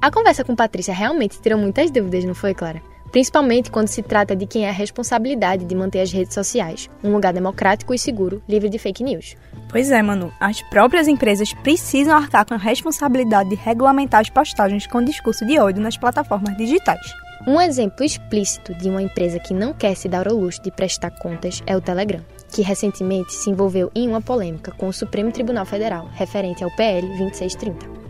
A 0.00 0.10
conversa 0.10 0.42
com 0.42 0.56
Patrícia 0.56 0.94
realmente 0.94 1.38
tirou 1.42 1.58
muitas 1.58 1.90
dúvidas, 1.90 2.24
não 2.24 2.34
foi, 2.34 2.54
Clara? 2.54 2.80
Principalmente 3.10 3.70
quando 3.70 3.88
se 3.88 4.02
trata 4.02 4.34
de 4.34 4.46
quem 4.46 4.64
é 4.64 4.70
a 4.70 4.72
responsabilidade 4.72 5.66
de 5.66 5.74
manter 5.74 6.00
as 6.00 6.10
redes 6.10 6.32
sociais, 6.32 6.88
um 7.04 7.12
lugar 7.12 7.34
democrático 7.34 7.92
e 7.92 7.98
seguro, 7.98 8.42
livre 8.48 8.70
de 8.70 8.78
fake 8.78 9.04
news. 9.04 9.36
Pois 9.68 9.90
é, 9.90 10.00
Manu. 10.00 10.32
As 10.40 10.62
próprias 10.62 11.08
empresas 11.08 11.52
precisam 11.52 12.16
arcar 12.16 12.46
com 12.46 12.54
a 12.54 12.56
responsabilidade 12.56 13.50
de 13.50 13.56
regulamentar 13.56 14.22
as 14.22 14.30
postagens 14.30 14.86
com 14.86 15.04
discurso 15.04 15.44
de 15.44 15.58
ódio 15.58 15.82
nas 15.82 15.98
plataformas 15.98 16.56
digitais. 16.56 17.12
Um 17.46 17.60
exemplo 17.60 18.04
explícito 18.04 18.74
de 18.74 18.88
uma 18.88 19.02
empresa 19.02 19.38
que 19.38 19.52
não 19.52 19.72
quer 19.72 19.96
se 19.96 20.08
dar 20.08 20.28
ao 20.28 20.36
luxo 20.36 20.62
de 20.62 20.70
prestar 20.70 21.10
contas 21.10 21.62
é 21.66 21.76
o 21.76 21.80
Telegram, 21.80 22.24
que 22.52 22.62
recentemente 22.62 23.32
se 23.32 23.50
envolveu 23.50 23.90
em 23.94 24.08
uma 24.08 24.20
polêmica 24.20 24.70
com 24.72 24.86
o 24.88 24.92
Supremo 24.92 25.32
Tribunal 25.32 25.66
Federal 25.66 26.08
referente 26.12 26.62
ao 26.62 26.70
PL 26.76 27.06
2630 27.08 28.02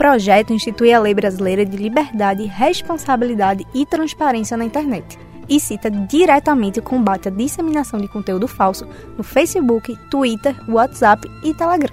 projeto 0.00 0.54
institui 0.54 0.94
a 0.94 0.98
Lei 0.98 1.12
Brasileira 1.12 1.62
de 1.62 1.76
Liberdade, 1.76 2.46
Responsabilidade 2.46 3.66
e 3.74 3.84
Transparência 3.84 4.56
na 4.56 4.64
Internet 4.64 5.18
e 5.46 5.60
cita 5.60 5.90
diretamente 5.90 6.78
o 6.78 6.82
combate 6.82 7.28
à 7.28 7.30
disseminação 7.30 8.00
de 8.00 8.08
conteúdo 8.08 8.48
falso 8.48 8.88
no 9.18 9.22
Facebook, 9.22 9.94
Twitter, 10.08 10.56
WhatsApp 10.70 11.30
e 11.44 11.52
Telegram. 11.52 11.89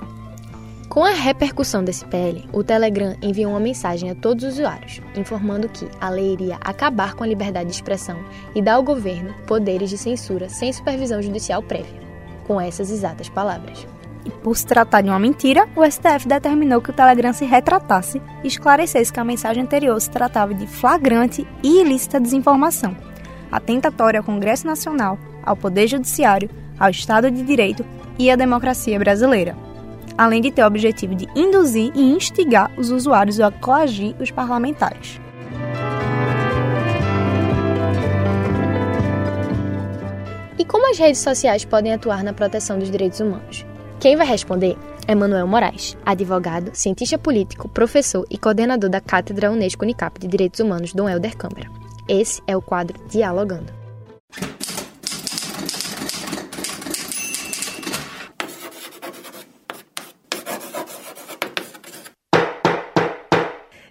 Com 0.98 1.04
a 1.04 1.12
repercussão 1.12 1.84
desse 1.84 2.04
PL, 2.06 2.44
o 2.52 2.64
Telegram 2.64 3.16
enviou 3.22 3.52
uma 3.52 3.60
mensagem 3.60 4.10
a 4.10 4.16
todos 4.16 4.44
os 4.44 4.54
usuários, 4.56 5.00
informando 5.16 5.70
que 5.70 5.88
a 6.02 6.10
lei 6.10 6.34
iria 6.34 6.56
acabar 6.60 7.14
com 7.14 7.24
a 7.24 7.28
liberdade 7.28 7.70
de 7.70 7.76
expressão 7.76 8.18
e 8.56 8.64
dar 8.64 8.74
ao 8.74 8.84
governo 8.84 9.32
poderes 9.46 9.92
de 9.92 9.98
censura 10.00 10.50
sem 10.50 10.74
supervisão 10.74 11.22
judicial 11.22 11.62
prévia, 11.62 12.02
com 12.48 12.60
essas 12.60 12.90
exatas 12.90 13.30
palavras. 13.30 13.86
E 14.26 14.32
por 14.32 14.58
se 14.58 14.66
tratar 14.66 15.02
de 15.02 15.10
uma 15.10 15.20
mentira, 15.20 15.70
o 15.76 15.86
STF 15.86 16.28
determinou 16.28 16.82
que 16.82 16.90
o 16.90 16.94
Telegram 16.94 17.32
se 17.32 17.46
retratasse 17.46 18.20
e 18.44 18.48
esclarecesse 18.48 19.14
que 19.14 19.20
a 19.20 19.24
mensagem 19.24 19.62
anterior 19.62 20.02
se 20.02 20.10
tratava 20.10 20.56
de 20.56 20.66
flagrante 20.66 21.46
e 21.62 21.80
ilícita 21.82 22.20
desinformação. 22.20 22.98
atentatória 23.52 24.20
ao 24.20 24.26
Congresso 24.26 24.66
Nacional, 24.66 25.20
ao 25.46 25.56
Poder 25.56 25.88
Judiciário, 25.88 26.50
ao 26.80 26.90
Estado 26.90 27.30
de 27.30 27.44
Direito 27.44 27.86
e 28.18 28.32
à 28.32 28.36
democracia 28.36 28.98
brasileira, 28.98 29.67
além 30.18 30.42
de 30.42 30.52
ter 30.52 30.64
o 30.64 30.68
objetivo 30.68 31.14
de 31.14 31.28
induzir 31.36 31.92
e 31.96 32.02
instigar 32.02 32.72
os 32.78 32.90
usuários 32.90 33.40
a 33.40 33.52
coagir 33.52 34.16
os 34.20 34.32
parlamentares. 34.32 35.22
E 40.58 40.66
como 40.66 40.90
as 40.90 40.98
redes 40.98 41.22
sociais 41.22 41.64
podem 41.64 41.94
atuar 41.94 42.24
na 42.24 42.34
proteção 42.34 42.80
dos 42.80 42.90
direitos 42.90 43.20
humanos? 43.20 43.66
Quem 44.00 44.16
vai 44.16 44.26
responder 44.26 44.76
é 45.08 45.16
Manuel 45.16 45.48
Moraes, 45.48 45.96
advogado, 46.06 46.72
cientista 46.74 47.18
político, 47.18 47.70
professor 47.70 48.26
e 48.30 48.38
coordenador 48.38 48.90
da 48.90 49.00
Cátedra 49.00 49.52
Unesco 49.52 49.84
Unicap 49.84 50.20
de 50.20 50.28
Direitos 50.28 50.60
Humanos 50.60 50.94
Dom 50.94 51.08
Helder 51.08 51.38
Câmara. 51.38 51.70
Esse 52.08 52.42
é 52.48 52.58
o 52.58 52.62
quadro 52.62 53.00
Dialogando. 53.08 53.77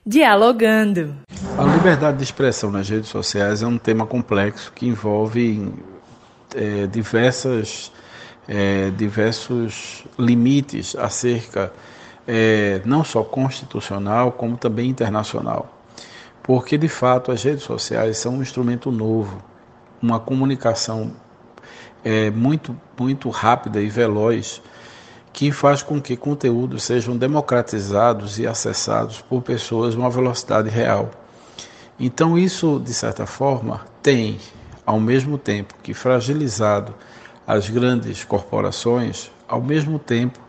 Dialogando. 0.09 1.17
A 1.59 1.65
liberdade 1.65 2.19
de 2.19 2.23
expressão 2.23 2.71
nas 2.71 2.89
redes 2.89 3.09
sociais 3.09 3.61
é 3.61 3.67
um 3.67 3.77
tema 3.77 4.07
complexo 4.07 4.71
que 4.73 4.87
envolve 4.87 5.75
é, 6.55 6.87
diversas, 6.87 7.91
é, 8.47 8.91
diversos 8.91 10.05
limites 10.17 10.95
acerca 10.95 11.73
é, 12.25 12.81
não 12.85 13.03
só 13.03 13.25
constitucional, 13.25 14.31
como 14.31 14.57
também 14.57 14.89
internacional. 14.89 15.77
Porque, 16.41 16.79
de 16.79 16.89
fato, 16.89 17.33
as 17.33 17.43
redes 17.43 17.65
sociais 17.65 18.17
são 18.17 18.37
um 18.37 18.43
instrumento 18.43 18.93
novo, 18.93 19.43
uma 20.01 20.21
comunicação 20.21 21.11
é, 22.05 22.31
muito, 22.31 22.81
muito 22.97 23.29
rápida 23.29 23.81
e 23.81 23.89
veloz 23.89 24.63
que 25.37 25.53
faz 25.53 25.83
com 25.83 26.01
que 26.01 26.17
conteúdos 26.17 26.85
sejam 26.85 27.15
democratizados 27.15 28.39
e 28.39 28.47
acessados 28.47 29.21
por 29.21 29.43
pessoas 29.43 29.95
numa 29.95 30.09
velocidade 30.09 30.71
real. 30.71 31.11
Então, 32.01 32.39
isso, 32.39 32.81
de 32.83 32.95
certa 32.95 33.27
forma, 33.27 33.83
tem, 34.03 34.39
ao 34.87 34.99
mesmo 34.99 35.37
tempo 35.37 35.75
que 35.83 35.93
fragilizado 35.93 36.95
as 37.47 37.69
grandes 37.69 38.25
corporações, 38.25 39.31
ao 39.47 39.61
mesmo 39.61 39.99
tempo 39.99 40.41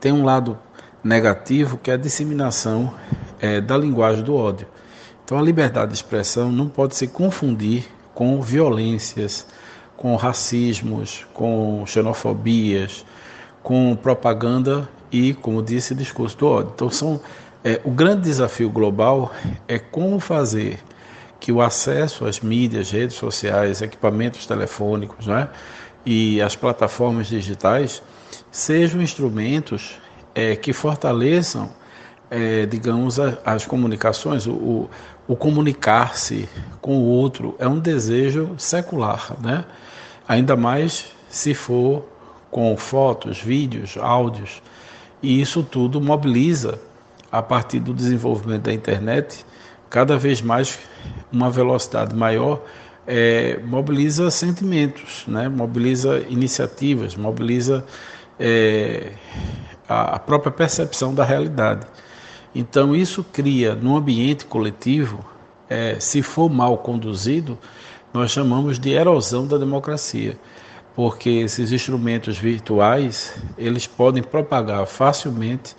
tem 0.00 0.10
um 0.10 0.24
lado 0.24 0.58
negativo 1.04 1.78
que 1.78 1.92
é 1.92 1.94
a 1.94 1.96
disseminação 1.96 2.92
é, 3.38 3.60
da 3.60 3.76
linguagem 3.76 4.24
do 4.24 4.34
ódio. 4.34 4.66
Então, 5.24 5.38
a 5.38 5.42
liberdade 5.42 5.92
de 5.92 5.98
expressão 5.98 6.50
não 6.50 6.68
pode 6.68 6.96
se 6.96 7.06
confundir 7.06 7.84
com 8.12 8.42
violências, 8.42 9.46
com 9.96 10.16
racismos, 10.16 11.24
com 11.32 11.84
xenofobias, 11.86 13.06
com 13.62 13.94
propaganda 13.96 14.88
e, 15.10 15.34
como 15.34 15.62
disse, 15.62 15.94
discurso 15.94 16.36
do 16.38 16.46
ódio. 16.46 16.72
Então, 16.74 16.90
são, 16.90 17.20
é, 17.62 17.80
o 17.84 17.90
grande 17.90 18.22
desafio 18.22 18.70
global 18.70 19.32
é 19.68 19.78
como 19.78 20.18
fazer 20.18 20.78
que 21.38 21.52
o 21.52 21.60
acesso 21.60 22.24
às 22.24 22.40
mídias, 22.40 22.90
redes 22.90 23.16
sociais, 23.16 23.82
equipamentos 23.82 24.46
telefônicos 24.46 25.26
né, 25.26 25.48
e 26.06 26.40
as 26.40 26.54
plataformas 26.56 27.26
digitais 27.26 28.02
sejam 28.50 29.02
instrumentos 29.02 29.98
é, 30.34 30.56
que 30.56 30.72
fortaleçam, 30.72 31.70
é, 32.30 32.64
digamos, 32.66 33.18
a, 33.20 33.38
as 33.44 33.66
comunicações, 33.66 34.46
o, 34.46 34.52
o, 34.52 34.90
o 35.28 35.36
comunicar-se 35.36 36.48
com 36.80 36.96
o 36.98 37.04
outro 37.04 37.54
é 37.58 37.68
um 37.68 37.78
desejo 37.78 38.54
secular, 38.56 39.34
né? 39.40 39.64
ainda 40.26 40.56
mais 40.56 41.06
se 41.28 41.54
for 41.54 42.06
com 42.52 42.76
fotos, 42.76 43.40
vídeos, 43.40 43.96
áudios, 43.96 44.62
e 45.22 45.40
isso 45.40 45.62
tudo 45.62 46.00
mobiliza, 46.00 46.78
a 47.32 47.42
partir 47.42 47.80
do 47.80 47.94
desenvolvimento 47.94 48.64
da 48.64 48.72
internet, 48.74 49.44
cada 49.88 50.18
vez 50.18 50.42
mais 50.42 50.78
uma 51.32 51.50
velocidade 51.50 52.14
maior, 52.14 52.62
é, 53.06 53.58
mobiliza 53.64 54.30
sentimentos, 54.30 55.24
né? 55.26 55.48
mobiliza 55.48 56.20
iniciativas, 56.28 57.16
mobiliza 57.16 57.86
é, 58.38 59.12
a, 59.88 60.18
própria 60.18 60.52
percepção 60.52 61.14
da 61.14 61.24
realidade. 61.24 61.86
Então, 62.54 62.94
isso 62.94 63.24
cria, 63.24 63.74
no 63.74 63.96
ambiente 63.96 64.44
coletivo, 64.44 65.24
é, 65.70 65.98
se 65.98 66.20
for 66.20 66.50
mal 66.50 66.76
conduzido, 66.76 67.58
nós 68.12 68.30
chamamos 68.30 68.78
de 68.78 68.90
erosão 68.90 69.46
da 69.46 69.56
democracia 69.56 70.36
porque 70.94 71.30
esses 71.30 71.72
instrumentos 71.72 72.38
virtuais 72.38 73.34
eles 73.56 73.86
podem 73.86 74.22
propagar 74.22 74.86
facilmente 74.86 75.74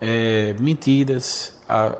é, 0.00 0.54
mentiras 0.58 1.60
a, 1.68 1.96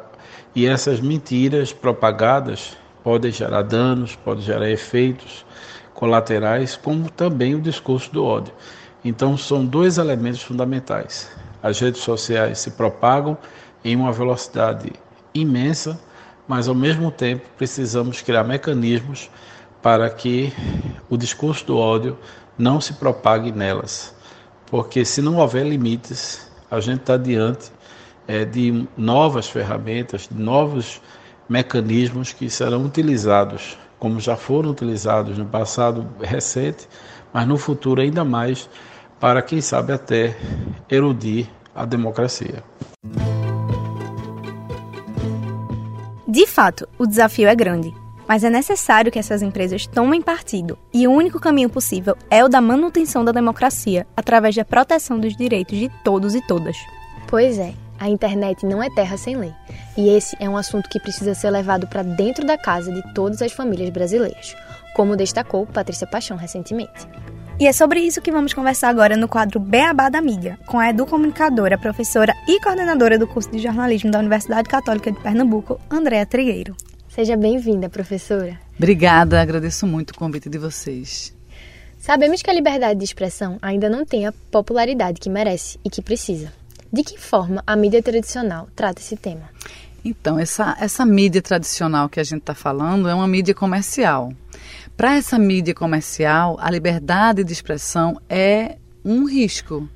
e 0.55 0.67
essas 0.67 1.01
mentiras 1.01 1.73
propagadas 1.73 2.77
podem 3.03 3.31
gerar 3.31 3.63
danos, 3.63 4.17
podem 4.17 4.43
gerar 4.43 4.71
efeitos 4.71 5.45
colaterais, 5.93 6.77
como 6.77 7.11
também 7.11 7.55
o 7.55 7.61
discurso 7.61 8.13
do 8.13 8.25
ódio. 8.25 8.53
Então 9.05 9.37
são 9.37 9.65
dois 9.65 9.99
elementos 9.99 10.43
fundamentais. 10.43 11.31
As 11.63 11.79
redes 11.79 12.01
sociais 12.01 12.59
se 12.59 12.71
propagam 12.73 13.37
em 13.85 13.95
uma 13.97 14.13
velocidade 14.13 14.93
imensa, 15.35 16.01
mas 16.49 16.69
ao 16.69 16.75
mesmo 16.75 17.11
tempo 17.11 17.47
precisamos 17.57 18.23
criar 18.23 18.45
mecanismos 18.45 19.31
para 19.83 20.09
que 20.09 20.53
o 21.11 21.17
discurso 21.17 21.67
do 21.67 21.77
ódio 21.77 22.19
não 22.59 22.81
se 22.81 22.95
propague 22.95 23.53
nelas, 23.53 24.15
porque 24.67 25.05
se 25.05 25.21
não 25.21 25.37
houver 25.37 25.67
limites, 25.67 26.51
a 26.71 26.81
gente 26.81 27.01
está 27.01 27.17
diante 27.17 27.71
é, 28.27 28.45
de 28.45 28.87
novas 28.97 29.49
ferramentas, 29.49 30.29
de 30.31 30.41
novos 30.41 31.01
mecanismos 31.49 32.33
que 32.33 32.49
serão 32.49 32.85
utilizados, 32.85 33.79
como 33.99 34.21
já 34.21 34.37
foram 34.37 34.71
utilizados 34.71 35.37
no 35.39 35.47
passado 35.47 36.07
recente, 36.21 36.89
mas 37.33 37.47
no 37.47 37.57
futuro 37.57 38.01
ainda 38.01 38.25
mais, 38.25 38.69
para 39.21 39.43
quem 39.43 39.61
sabe 39.61 39.93
até 39.93 40.37
erudir 40.89 41.49
a 41.75 41.85
democracia. 41.85 42.63
De 46.27 46.47
fato, 46.47 46.89
o 46.99 47.07
desafio 47.07 47.49
é 47.49 47.55
grande 47.55 48.04
mas 48.29 48.45
é 48.45 48.51
necessário 48.51 49.11
que 49.11 49.19
essas 49.19 49.43
empresas 49.43 49.87
tomem 49.87 50.23
partido, 50.23 50.79
e 50.93 51.07
o 51.07 51.13
único 51.13 51.41
caminho 51.41 51.69
possível 51.69 52.17
é 52.31 52.45
o 52.45 52.49
da 52.49 52.61
manutenção 52.61 53.25
da 53.25 53.33
democracia, 53.33 54.07
através 54.17 54.55
da 54.55 54.65
proteção 54.65 55.19
dos 55.19 55.37
direitos 55.37 55.79
de 55.79 55.91
todos 56.03 56.35
e 56.35 56.41
todas. 56.41 56.77
Pois 57.27 57.59
é, 57.59 57.75
a 57.99 58.09
internet 58.09 58.67
não 58.67 58.83
é 58.83 58.91
terra 58.91 59.17
sem 59.17 59.37
lei, 59.37 59.53
e 59.97 60.09
esse 60.09 60.37
é 60.41 60.49
um 60.49 60.57
assunto 60.57 60.89
que 60.89 61.01
precisa 61.01 61.35
ser 61.35 61.51
levado 61.51 61.87
para 61.87 62.03
dentro 62.03 62.47
da 62.47 62.59
casa 62.59 62.93
de 62.93 63.03
todas 63.15 63.41
as 63.43 63.53
famílias 63.53 63.91
brasileiras, 63.91 64.57
como 64.95 65.17
destacou 65.17 65.67
Patrícia 65.67 66.07
Paixão 66.07 66.37
recentemente. 66.37 67.09
E 67.59 67.69
é 67.69 67.73
sobre 67.73 68.01
isso 68.01 68.21
que 68.21 68.33
vamos 68.33 68.53
conversar 68.53 68.89
agora 68.89 69.17
no 69.17 69.29
quadro 69.29 69.61
Beabá 69.61 70.09
da 70.09 70.21
Mídia, 70.21 70.59
com 70.67 70.79
a 70.79 70.91
educomunicadora, 70.91 71.79
professora 71.79 72.35
e 72.49 72.61
coordenadora 72.61 73.17
do 73.17 73.29
curso 73.29 73.51
de 73.51 73.59
jornalismo 73.59 74.11
da 74.11 74.19
Universidade 74.19 74.69
Católica 74.69 75.13
de 75.13 75.21
Pernambuco, 75.21 75.81
Andréa 75.89 76.27
Trigueiro. 76.27 76.75
Seja 77.15 77.37
bem-vinda, 77.37 77.89
professora. 77.89 78.59
Obrigada, 78.77 79.41
agradeço 79.41 79.87
muito 79.87 80.11
o 80.11 80.15
convite 80.17 80.51
de 80.51 80.59
vocês. 80.59 81.33
Sabemos 81.97 82.43
que 82.43 82.51
a 82.51 82.53
liberdade 82.53 82.99
de 82.99 83.05
expressão 83.05 83.57
ainda 83.63 83.89
não 83.89 84.05
tem 84.05 84.27
a 84.27 84.35
popularidade 84.51 85.21
que 85.21 85.31
merece 85.31 85.79
e 85.85 85.89
que 85.89 86.03
precisa. 86.03 86.53
De 86.93 87.05
que 87.05 87.17
forma 87.17 87.63
a 87.65 87.77
mídia 87.77 88.03
tradicional 88.03 88.67
trata 88.75 89.01
esse 89.01 89.15
tema? 89.15 89.49
Então, 90.05 90.41
essa, 90.41 90.77
essa 90.81 91.07
mídia 91.07 91.41
tradicional 91.41 92.09
que 92.09 92.19
a 92.19 92.25
gente 92.25 92.41
está 92.41 92.53
falando 92.53 93.09
é 93.09 93.15
uma 93.15 93.29
mídia 93.29 93.55
comercial. 93.55 94.33
Para 94.97 95.15
essa 95.15 95.39
mídia 95.39 95.73
comercial, 95.73 96.57
a 96.61 96.69
liberdade 96.69 97.45
de 97.45 97.53
expressão 97.53 98.21
é 98.29 98.77
um 99.05 99.25
risco. 99.25 99.89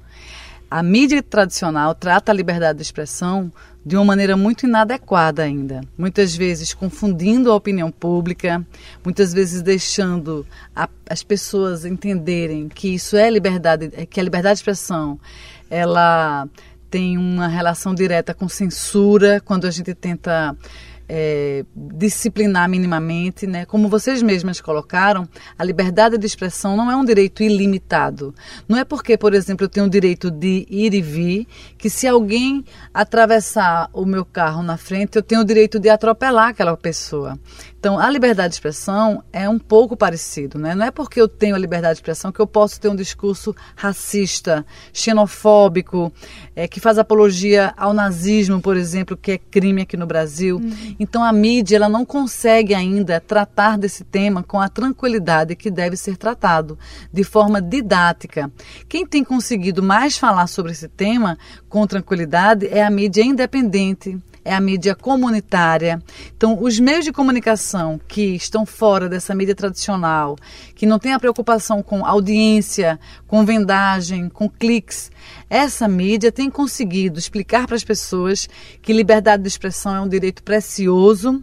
A 0.70 0.84
mídia 0.84 1.20
tradicional 1.20 1.96
trata 1.96 2.30
a 2.30 2.34
liberdade 2.34 2.76
de 2.76 2.84
expressão 2.84 3.52
de 3.88 3.96
uma 3.96 4.04
maneira 4.04 4.36
muito 4.36 4.66
inadequada 4.66 5.42
ainda. 5.42 5.80
Muitas 5.96 6.36
vezes 6.36 6.74
confundindo 6.74 7.50
a 7.50 7.54
opinião 7.54 7.90
pública, 7.90 8.62
muitas 9.02 9.32
vezes 9.32 9.62
deixando 9.62 10.46
a, 10.76 10.86
as 11.08 11.22
pessoas 11.22 11.86
entenderem 11.86 12.68
que 12.68 12.94
isso 12.94 13.16
é 13.16 13.30
liberdade, 13.30 13.88
que 14.10 14.20
a 14.20 14.22
liberdade 14.22 14.56
de 14.56 14.58
expressão 14.58 15.18
ela 15.70 16.46
tem 16.90 17.16
uma 17.16 17.48
relação 17.48 17.94
direta 17.94 18.34
com 18.34 18.46
censura 18.46 19.40
quando 19.42 19.66
a 19.66 19.70
gente 19.70 19.94
tenta 19.94 20.54
é, 21.08 21.64
disciplinar 21.74 22.68
minimamente, 22.68 23.46
né? 23.46 23.64
Como 23.64 23.88
vocês 23.88 24.22
mesmas 24.22 24.60
colocaram, 24.60 25.26
a 25.58 25.64
liberdade 25.64 26.18
de 26.18 26.26
expressão 26.26 26.76
não 26.76 26.90
é 26.90 26.96
um 26.96 27.04
direito 27.04 27.42
ilimitado. 27.42 28.34
Não 28.68 28.76
é 28.76 28.84
porque, 28.84 29.16
por 29.16 29.32
exemplo, 29.32 29.64
eu 29.64 29.68
tenho 29.68 29.86
o 29.86 29.90
direito 29.90 30.30
de 30.30 30.66
ir 30.68 30.92
e 30.92 31.00
vir, 31.00 31.46
que 31.78 31.88
se 31.88 32.06
alguém 32.06 32.64
atravessar 32.92 33.88
o 33.92 34.04
meu 34.04 34.24
carro 34.24 34.62
na 34.62 34.76
frente, 34.76 35.16
eu 35.16 35.22
tenho 35.22 35.40
o 35.40 35.44
direito 35.44 35.78
de 35.78 35.88
atropelar 35.88 36.48
aquela 36.48 36.76
pessoa. 36.76 37.38
Então, 37.78 37.96
a 37.96 38.10
liberdade 38.10 38.48
de 38.48 38.54
expressão 38.56 39.22
é 39.32 39.48
um 39.48 39.58
pouco 39.58 39.96
parecido, 39.96 40.58
né? 40.58 40.74
Não 40.74 40.86
é 40.86 40.90
porque 40.90 41.20
eu 41.20 41.28
tenho 41.28 41.54
a 41.54 41.58
liberdade 41.58 41.94
de 41.94 41.98
expressão 41.98 42.32
que 42.32 42.40
eu 42.40 42.46
posso 42.46 42.80
ter 42.80 42.88
um 42.88 42.96
discurso 42.96 43.54
racista, 43.76 44.66
xenofóbico, 44.92 46.12
é, 46.56 46.66
que 46.66 46.80
faz 46.80 46.98
apologia 46.98 47.72
ao 47.76 47.92
nazismo, 47.92 48.60
por 48.60 48.76
exemplo, 48.76 49.16
que 49.16 49.32
é 49.32 49.38
crime 49.38 49.82
aqui 49.82 49.96
no 49.96 50.08
Brasil. 50.08 50.56
Uhum. 50.56 50.96
Então, 50.98 51.22
a 51.22 51.32
mídia 51.32 51.76
ela 51.76 51.88
não 51.88 52.04
consegue 52.04 52.74
ainda 52.74 53.20
tratar 53.20 53.78
desse 53.78 54.02
tema 54.02 54.42
com 54.42 54.60
a 54.60 54.68
tranquilidade 54.68 55.54
que 55.54 55.70
deve 55.70 55.96
ser 55.96 56.16
tratado, 56.16 56.76
de 57.12 57.22
forma 57.22 57.62
didática. 57.62 58.50
Quem 58.88 59.06
tem 59.06 59.22
conseguido 59.22 59.84
mais 59.84 60.18
falar 60.18 60.48
sobre 60.48 60.72
esse 60.72 60.88
tema 60.88 61.38
com 61.68 61.86
tranquilidade 61.86 62.66
é 62.66 62.84
a 62.84 62.90
mídia 62.90 63.22
independente, 63.22 64.18
é 64.48 64.54
a 64.54 64.60
mídia 64.60 64.94
comunitária. 64.94 66.02
Então, 66.34 66.58
os 66.62 66.80
meios 66.80 67.04
de 67.04 67.12
comunicação 67.12 68.00
que 68.08 68.34
estão 68.34 68.64
fora 68.64 69.06
dessa 69.06 69.34
mídia 69.34 69.54
tradicional, 69.54 70.36
que 70.74 70.86
não 70.86 70.98
tem 70.98 71.12
a 71.12 71.20
preocupação 71.20 71.82
com 71.82 72.04
audiência, 72.04 72.98
com 73.26 73.44
vendagem, 73.44 74.30
com 74.30 74.48
cliques, 74.48 75.10
essa 75.50 75.86
mídia 75.86 76.32
tem 76.32 76.48
conseguido 76.48 77.18
explicar 77.18 77.66
para 77.66 77.76
as 77.76 77.84
pessoas 77.84 78.48
que 78.80 78.92
liberdade 78.92 79.42
de 79.42 79.48
expressão 79.48 79.94
é 79.94 80.00
um 80.00 80.08
direito 80.08 80.42
precioso 80.42 81.42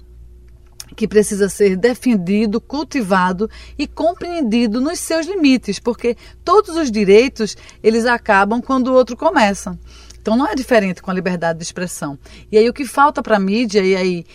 que 0.96 1.08
precisa 1.08 1.48
ser 1.48 1.76
defendido, 1.76 2.60
cultivado 2.60 3.50
e 3.78 3.86
compreendido 3.86 4.82
nos 4.82 5.00
seus 5.00 5.28
limites, 5.28 5.78
porque 5.78 6.16
todos 6.44 6.76
os 6.76 6.90
direitos 6.90 7.56
eles 7.84 8.06
acabam 8.06 8.62
quando 8.62 8.88
o 8.88 8.94
outro 8.94 9.16
começa. 9.16 9.78
Então 10.26 10.36
não 10.36 10.48
é 10.48 10.56
diferente 10.56 11.04
com 11.04 11.12
a 11.12 11.14
liberdade 11.14 11.60
de 11.60 11.64
expressão. 11.64 12.18
E 12.52 12.58
aí 12.58 12.68
o 12.68 12.74
que 12.74 12.84
falta 12.84 13.22
para 13.22 13.36
a 13.36 13.40
mídia, 13.40 13.82
e 13.82 13.96
aí 13.96 14.26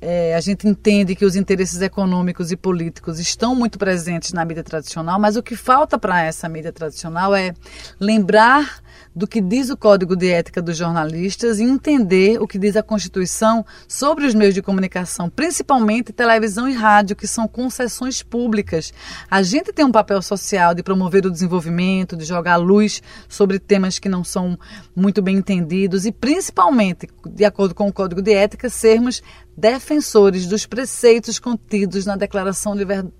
é, 0.00 0.34
a 0.34 0.40
gente 0.40 0.66
entende 0.66 1.14
que 1.14 1.22
os 1.22 1.36
interesses 1.36 1.82
econômicos 1.82 2.50
e 2.50 2.56
políticos 2.56 3.20
estão 3.20 3.54
muito 3.54 3.78
presentes 3.78 4.32
na 4.32 4.42
mídia 4.42 4.64
tradicional, 4.64 5.20
mas 5.20 5.36
o 5.36 5.42
que 5.42 5.54
falta 5.54 5.98
para 5.98 6.22
essa 6.22 6.48
mídia 6.48 6.72
tradicional 6.72 7.34
é 7.34 7.52
lembrar 8.00 8.82
do 9.14 9.26
que 9.26 9.40
diz 9.40 9.70
o 9.70 9.76
Código 9.76 10.16
de 10.16 10.30
Ética 10.30 10.60
dos 10.60 10.76
Jornalistas 10.76 11.58
e 11.58 11.62
entender 11.62 12.40
o 12.40 12.46
que 12.46 12.58
diz 12.58 12.76
a 12.76 12.82
Constituição 12.82 13.64
sobre 13.88 14.26
os 14.26 14.34
meios 14.34 14.54
de 14.54 14.62
comunicação, 14.62 15.28
principalmente 15.28 16.12
televisão 16.12 16.68
e 16.68 16.72
rádio, 16.72 17.16
que 17.16 17.26
são 17.26 17.46
concessões 17.46 18.22
públicas. 18.22 18.92
A 19.30 19.42
gente 19.42 19.72
tem 19.72 19.84
um 19.84 19.92
papel 19.92 20.20
social 20.22 20.74
de 20.74 20.82
promover 20.82 21.26
o 21.26 21.30
desenvolvimento, 21.30 22.16
de 22.16 22.24
jogar 22.24 22.56
luz 22.56 23.02
sobre 23.28 23.58
temas 23.58 23.98
que 23.98 24.08
não 24.08 24.24
são 24.24 24.58
muito 24.94 25.22
bem 25.22 25.36
entendidos 25.36 26.06
e, 26.06 26.12
principalmente, 26.12 27.08
de 27.26 27.44
acordo 27.44 27.74
com 27.74 27.88
o 27.88 27.92
Código 27.92 28.22
de 28.22 28.32
Ética, 28.32 28.68
sermos 28.68 29.22
defensores 29.56 30.46
dos 30.46 30.66
preceitos 30.66 31.38
contidos 31.38 32.04
na 32.04 32.16
Declaração 32.16 32.74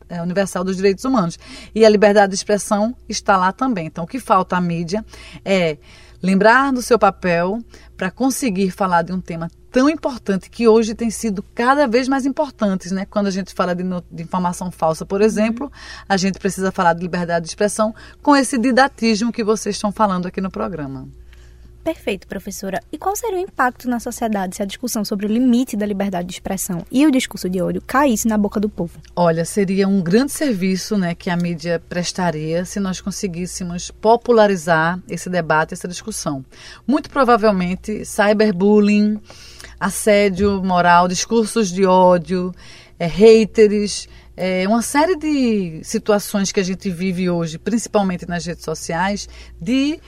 eh, 0.09 0.23
Universal 0.23 0.65
dos 0.65 0.77
Direitos 0.77 1.05
Humanos. 1.05 1.39
E 1.75 1.85
a 1.85 1.89
liberdade 1.89 2.31
de 2.31 2.37
expressão 2.37 2.95
está 3.09 3.37
lá 3.37 3.53
também. 3.53 3.87
Então, 3.87 4.05
o 4.05 4.07
que 4.07 4.19
falta 4.19 4.57
à 4.57 4.61
mídia 4.61 5.05
é 5.45 5.64
lembrar 6.23 6.73
do 6.73 6.81
seu 6.81 6.99
papel 6.99 7.59
para 7.97 8.11
conseguir 8.11 8.71
falar 8.71 9.03
de 9.03 9.13
um 9.13 9.21
tema 9.21 9.51
tão 9.71 9.91
importante 9.91 10.49
que 10.49 10.69
hoje 10.69 10.95
tem 10.95 11.11
sido 11.11 11.45
cada 11.55 11.87
vez 11.87 12.09
mais 12.09 12.25
importante, 12.25 12.95
né? 12.95 13.05
Quando 13.07 13.27
a 13.27 13.31
gente 13.31 13.53
fala 13.53 13.75
de, 13.75 13.83
de, 14.11 14.23
informação 14.23 14.71
falsa, 14.71 15.05
por 15.05 15.21
exemplo, 15.21 15.71
a 16.09 16.17
gente 16.17 16.39
precisa 16.39 16.71
falar 16.71 16.95
de 16.95 17.03
liberdade 17.03 17.45
de 17.45 17.51
expressão 17.51 17.95
com 18.23 18.37
esse 18.37 18.57
didatismo 18.57 19.33
que 19.33 19.43
vocês 19.43 19.75
estão 19.75 19.91
falando 19.91 20.27
aqui 20.27 20.41
no 20.41 20.51
programa. 20.51 21.09
Perfeito, 21.85 22.27
professora. 22.27 22.83
E 22.91 22.97
qual 22.97 23.15
seria 23.15 23.37
o 23.37 23.41
impacto 23.41 23.91
na 23.91 24.01
sociedade 24.01 24.57
se 24.57 24.63
a 24.63 24.65
discussão 24.65 25.05
sobre 25.05 25.27
o 25.27 25.29
limite 25.29 25.77
da 25.77 25.85
liberdade 25.85 26.27
de 26.27 26.33
expressão 26.33 26.83
e 26.91 27.07
o 27.07 27.11
discurso 27.11 27.49
de 27.49 27.61
ódio 27.61 27.83
caísse 27.87 28.27
na 28.27 28.39
boca 28.39 28.59
do 28.59 28.71
povo? 28.71 28.99
Olha, 29.15 29.45
seria 29.45 29.87
um 29.87 30.01
grande 30.01 30.33
serviço 30.33 30.97
né, 30.97 31.15
que 31.15 31.29
a 31.29 31.37
mídia 31.37 31.79
prestaria 31.87 32.65
se 32.65 32.81
nós 32.81 33.03
conseguíssemos 33.03 33.91
popularizar 33.91 34.99
esse 35.07 35.29
debate, 35.29 35.75
essa 35.75 35.87
discussão. 35.87 36.43
Muito 36.87 37.11
provavelmente, 37.11 38.03
cyberbullying, 38.07 39.21
assédio 39.79 40.65
moral, 40.65 41.07
discursos 41.07 41.71
de 41.71 41.85
ódio, 41.85 42.51
é, 42.99 43.07
haters, 43.07 44.09
é, 44.37 44.67
uma 44.67 44.81
série 44.81 45.17
de 45.17 45.81
situações 45.85 46.51
que 46.51 46.59
a 46.59 46.65
gente 46.65 46.89
vive 46.89 47.29
hoje, 47.29 47.59
principalmente 47.59 48.27
nas 48.27 48.47
redes 48.47 48.65
sociais, 48.65 49.29
de 49.61 50.01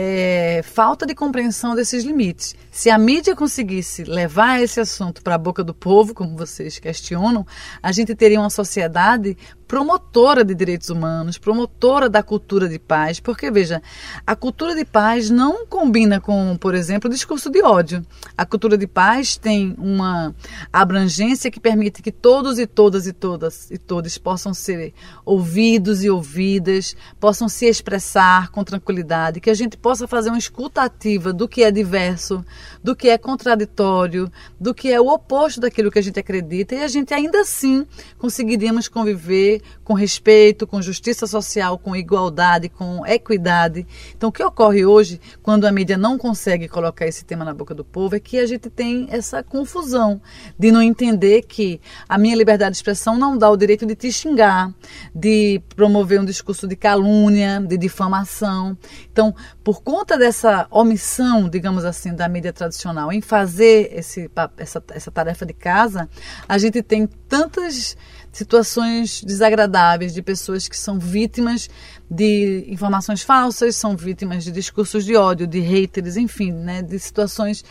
é, 0.00 0.62
falta 0.62 1.04
de 1.04 1.12
compreensão 1.12 1.74
desses 1.74 2.04
limites. 2.04 2.54
Se 2.78 2.90
a 2.90 2.96
mídia 2.96 3.34
conseguisse 3.34 4.04
levar 4.04 4.62
esse 4.62 4.78
assunto 4.78 5.20
para 5.20 5.34
a 5.34 5.38
boca 5.38 5.64
do 5.64 5.74
povo, 5.74 6.14
como 6.14 6.36
vocês 6.36 6.78
questionam, 6.78 7.44
a 7.82 7.90
gente 7.90 8.14
teria 8.14 8.38
uma 8.38 8.50
sociedade 8.50 9.36
promotora 9.68 10.42
de 10.42 10.54
direitos 10.54 10.88
humanos, 10.88 11.36
promotora 11.36 12.08
da 12.08 12.22
cultura 12.22 12.66
de 12.66 12.78
paz, 12.78 13.20
porque 13.20 13.50
veja, 13.50 13.82
a 14.26 14.34
cultura 14.34 14.74
de 14.74 14.84
paz 14.84 15.28
não 15.28 15.66
combina 15.66 16.18
com, 16.18 16.56
por 16.56 16.74
exemplo, 16.74 17.10
o 17.10 17.12
discurso 17.12 17.50
de 17.50 17.62
ódio. 17.62 18.06
A 18.34 18.46
cultura 18.46 18.78
de 18.78 18.86
paz 18.86 19.36
tem 19.36 19.74
uma 19.76 20.34
abrangência 20.72 21.50
que 21.50 21.60
permite 21.60 22.00
que 22.00 22.10
todos 22.10 22.58
e 22.58 22.66
todas 22.66 23.06
e 23.06 23.12
todas 23.12 23.70
e 23.70 23.76
todos 23.76 24.16
possam 24.16 24.54
ser 24.54 24.94
ouvidos 25.22 26.02
e 26.02 26.08
ouvidas, 26.08 26.96
possam 27.20 27.46
se 27.46 27.66
expressar 27.66 28.50
com 28.50 28.64
tranquilidade, 28.64 29.40
que 29.40 29.50
a 29.50 29.54
gente 29.54 29.76
possa 29.76 30.08
fazer 30.08 30.30
uma 30.30 30.38
escuta 30.38 30.80
ativa 30.80 31.30
do 31.30 31.46
que 31.46 31.62
é 31.62 31.70
diverso, 31.70 32.42
do 32.82 32.94
que 32.94 33.08
é 33.08 33.18
contraditório, 33.18 34.30
do 34.58 34.74
que 34.74 34.92
é 34.92 35.00
o 35.00 35.08
oposto 35.08 35.60
daquilo 35.60 35.90
que 35.90 35.98
a 35.98 36.02
gente 36.02 36.18
acredita 36.18 36.74
e 36.74 36.82
a 36.82 36.88
gente 36.88 37.12
ainda 37.14 37.40
assim 37.40 37.86
conseguiríamos 38.18 38.88
conviver 38.88 39.62
com 39.84 39.94
respeito, 39.94 40.66
com 40.66 40.82
justiça 40.82 41.26
social, 41.26 41.78
com 41.78 41.96
igualdade, 41.96 42.68
com 42.68 43.06
equidade. 43.06 43.86
Então, 44.16 44.28
o 44.28 44.32
que 44.32 44.42
ocorre 44.42 44.84
hoje, 44.84 45.20
quando 45.42 45.66
a 45.66 45.72
mídia 45.72 45.96
não 45.96 46.18
consegue 46.18 46.68
colocar 46.68 47.06
esse 47.06 47.24
tema 47.24 47.44
na 47.44 47.54
boca 47.54 47.74
do 47.74 47.84
povo, 47.84 48.16
é 48.16 48.20
que 48.20 48.38
a 48.38 48.46
gente 48.46 48.68
tem 48.68 49.08
essa 49.10 49.42
confusão 49.42 50.20
de 50.58 50.70
não 50.70 50.82
entender 50.82 51.42
que 51.42 51.80
a 52.08 52.18
minha 52.18 52.36
liberdade 52.36 52.72
de 52.72 52.76
expressão 52.76 53.16
não 53.16 53.36
dá 53.36 53.50
o 53.50 53.56
direito 53.56 53.86
de 53.86 53.94
te 53.94 54.12
xingar, 54.12 54.72
de 55.14 55.62
promover 55.74 56.20
um 56.20 56.24
discurso 56.24 56.66
de 56.66 56.76
calúnia, 56.76 57.60
de 57.60 57.76
difamação. 57.76 58.76
Então, 59.10 59.34
por 59.64 59.82
conta 59.82 60.18
dessa 60.18 60.66
omissão, 60.70 61.48
digamos 61.48 61.84
assim, 61.84 62.14
da 62.14 62.28
mídia 62.28 62.52
tradicional 62.58 63.12
em 63.12 63.20
fazer 63.20 63.90
esse, 63.92 64.30
essa, 64.56 64.82
essa 64.90 65.10
tarefa 65.10 65.46
de 65.46 65.52
casa, 65.52 66.08
a 66.48 66.58
gente 66.58 66.82
tem 66.82 67.06
tantas 67.06 67.96
situações 68.32 69.22
desagradáveis 69.22 70.12
de 70.12 70.20
pessoas 70.20 70.68
que 70.68 70.76
são 70.76 70.98
vítimas 70.98 71.70
de 72.10 72.64
informações 72.68 73.22
falsas, 73.22 73.76
são 73.76 73.96
vítimas 73.96 74.44
de 74.44 74.50
discursos 74.50 75.04
de 75.04 75.16
ódio, 75.16 75.46
de 75.46 75.60
haters, 75.60 76.16
enfim, 76.16 76.52
né, 76.52 76.82
de 76.82 76.98
situações 76.98 77.64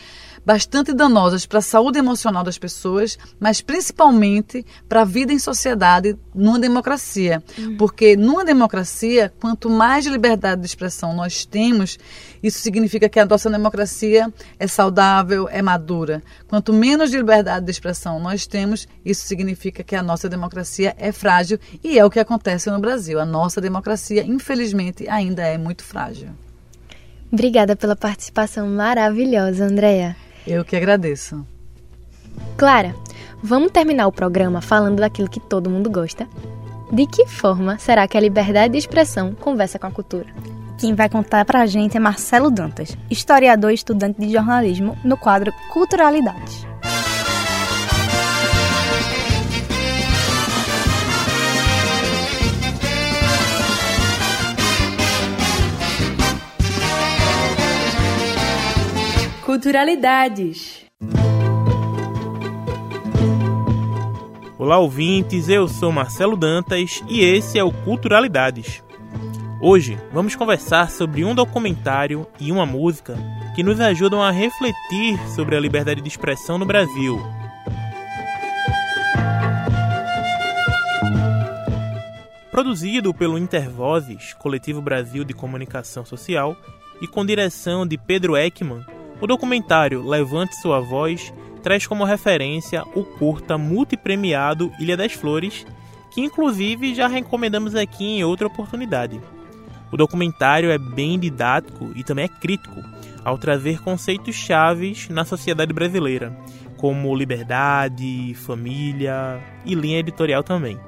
bastante 0.48 0.94
danosas 0.94 1.44
para 1.44 1.58
a 1.58 1.60
saúde 1.60 1.98
emocional 1.98 2.42
das 2.42 2.56
pessoas, 2.56 3.18
mas 3.38 3.60
principalmente 3.60 4.64
para 4.88 5.02
a 5.02 5.04
vida 5.04 5.30
em 5.30 5.38
sociedade 5.38 6.16
numa 6.34 6.58
democracia. 6.58 7.42
Uhum. 7.58 7.76
Porque 7.76 8.16
numa 8.16 8.46
democracia, 8.46 9.30
quanto 9.38 9.68
mais 9.68 10.06
liberdade 10.06 10.62
de 10.62 10.66
expressão 10.66 11.14
nós 11.14 11.44
temos, 11.44 11.98
isso 12.42 12.60
significa 12.60 13.10
que 13.10 13.20
a 13.20 13.26
nossa 13.26 13.50
democracia 13.50 14.32
é 14.58 14.66
saudável, 14.66 15.50
é 15.50 15.60
madura. 15.60 16.22
Quanto 16.48 16.72
menos 16.72 17.10
de 17.10 17.18
liberdade 17.18 17.66
de 17.66 17.70
expressão 17.70 18.18
nós 18.18 18.46
temos, 18.46 18.88
isso 19.04 19.26
significa 19.26 19.84
que 19.84 19.94
a 19.94 20.02
nossa 20.02 20.30
democracia 20.30 20.96
é 20.96 21.12
frágil 21.12 21.58
e 21.84 21.98
é 21.98 22.04
o 22.06 22.08
que 22.08 22.18
acontece 22.18 22.70
no 22.70 22.80
Brasil. 22.80 23.20
A 23.20 23.26
nossa 23.26 23.60
democracia, 23.60 24.24
infelizmente, 24.24 25.06
ainda 25.10 25.42
é 25.42 25.58
muito 25.58 25.84
frágil. 25.84 26.30
Obrigada 27.30 27.76
pela 27.76 27.94
participação 27.94 28.66
maravilhosa, 28.66 29.66
Andréa. 29.66 30.16
Eu 30.48 30.64
que 30.64 30.74
agradeço. 30.74 31.46
Clara, 32.56 32.94
vamos 33.42 33.70
terminar 33.70 34.06
o 34.06 34.12
programa 34.12 34.62
falando 34.62 35.00
daquilo 35.00 35.28
que 35.28 35.38
todo 35.38 35.68
mundo 35.68 35.90
gosta? 35.90 36.26
De 36.90 37.06
que 37.06 37.26
forma 37.26 37.78
será 37.78 38.08
que 38.08 38.16
a 38.16 38.20
liberdade 38.20 38.72
de 38.72 38.78
expressão 38.78 39.34
conversa 39.34 39.78
com 39.78 39.86
a 39.86 39.90
cultura? 39.90 40.26
Quem 40.78 40.94
vai 40.94 41.08
contar 41.08 41.44
pra 41.44 41.66
gente 41.66 41.98
é 41.98 42.00
Marcelo 42.00 42.50
Dantas, 42.50 42.96
historiador 43.10 43.72
e 43.72 43.74
estudante 43.74 44.18
de 44.20 44.32
jornalismo, 44.32 44.96
no 45.04 45.18
quadro 45.18 45.52
Culturalidades. 45.70 46.66
Culturalidades. 59.58 60.86
Olá, 64.56 64.78
ouvintes. 64.78 65.48
Eu 65.48 65.66
sou 65.66 65.90
Marcelo 65.90 66.36
Dantas 66.36 67.02
e 67.08 67.22
esse 67.22 67.58
é 67.58 67.64
o 67.64 67.72
Culturalidades. 67.72 68.84
Hoje 69.60 69.98
vamos 70.12 70.36
conversar 70.36 70.92
sobre 70.92 71.24
um 71.24 71.34
documentário 71.34 72.24
e 72.38 72.52
uma 72.52 72.64
música 72.64 73.16
que 73.56 73.64
nos 73.64 73.80
ajudam 73.80 74.22
a 74.22 74.30
refletir 74.30 75.18
sobre 75.34 75.56
a 75.56 75.60
liberdade 75.60 76.00
de 76.00 76.08
expressão 76.08 76.56
no 76.56 76.64
Brasil. 76.64 77.20
Produzido 82.52 83.12
pelo 83.12 83.36
Intervozes, 83.36 84.34
Coletivo 84.34 84.80
Brasil 84.80 85.24
de 85.24 85.34
Comunicação 85.34 86.04
Social, 86.04 86.56
e 87.00 87.08
com 87.08 87.26
direção 87.26 87.84
de 87.84 87.98
Pedro 87.98 88.36
Ekman, 88.36 88.84
o 89.20 89.26
documentário 89.26 90.06
Levante 90.06 90.54
Sua 90.60 90.80
Voz 90.80 91.32
traz 91.62 91.86
como 91.86 92.04
referência 92.04 92.84
o 92.94 93.02
curta 93.02 93.58
multipremiado 93.58 94.72
Ilha 94.78 94.96
das 94.96 95.12
Flores, 95.12 95.66
que 96.10 96.20
inclusive 96.20 96.94
já 96.94 97.08
recomendamos 97.08 97.74
aqui 97.74 98.04
em 98.04 98.24
outra 98.24 98.46
oportunidade. 98.46 99.20
O 99.90 99.96
documentário 99.96 100.70
é 100.70 100.78
bem 100.78 101.18
didático 101.18 101.92
e 101.96 102.04
também 102.04 102.26
é 102.26 102.28
crítico, 102.28 102.82
ao 103.24 103.38
trazer 103.38 103.80
conceitos 103.82 104.36
chaves 104.36 105.08
na 105.08 105.24
sociedade 105.24 105.72
brasileira, 105.72 106.36
como 106.76 107.14
liberdade, 107.14 108.34
família 108.34 109.42
e 109.64 109.74
linha 109.74 109.98
editorial 109.98 110.42
também. 110.42 110.78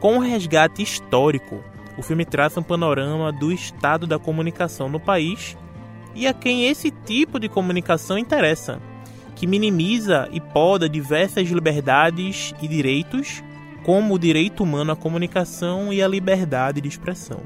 Com 0.00 0.16
um 0.16 0.18
resgate 0.18 0.82
histórico, 0.82 1.62
o 1.96 2.02
filme 2.02 2.24
traça 2.24 2.60
um 2.60 2.62
panorama 2.62 3.32
do 3.32 3.52
estado 3.52 4.06
da 4.06 4.18
comunicação 4.18 4.88
no 4.88 4.98
país 4.98 5.56
e 6.14 6.26
a 6.26 6.34
quem 6.34 6.66
esse 6.66 6.90
tipo 6.90 7.38
de 7.38 7.48
comunicação 7.48 8.18
interessa, 8.18 8.80
que 9.34 9.46
minimiza 9.46 10.28
e 10.32 10.40
poda 10.40 10.88
diversas 10.88 11.48
liberdades 11.48 12.52
e 12.60 12.66
direitos, 12.66 13.42
como 13.84 14.14
o 14.14 14.18
direito 14.18 14.62
humano 14.62 14.92
à 14.92 14.96
comunicação 14.96 15.92
e 15.92 16.02
à 16.02 16.08
liberdade 16.08 16.80
de 16.80 16.88
expressão. 16.88 17.40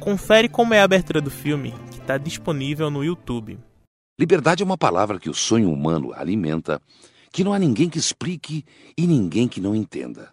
Confere 0.00 0.48
como 0.48 0.74
é 0.74 0.80
a 0.80 0.84
abertura 0.84 1.20
do 1.20 1.30
filme, 1.30 1.72
que 1.90 1.98
está 2.00 2.18
disponível 2.18 2.90
no 2.90 3.04
YouTube. 3.04 3.58
Liberdade 4.18 4.62
é 4.62 4.66
uma 4.66 4.76
palavra 4.76 5.18
que 5.18 5.30
o 5.30 5.34
sonho 5.34 5.72
humano 5.72 6.12
alimenta, 6.12 6.80
que 7.32 7.42
não 7.42 7.52
há 7.52 7.58
ninguém 7.58 7.88
que 7.88 7.98
explique 7.98 8.64
e 8.96 9.06
ninguém 9.06 9.48
que 9.48 9.60
não 9.60 9.74
entenda. 9.74 10.32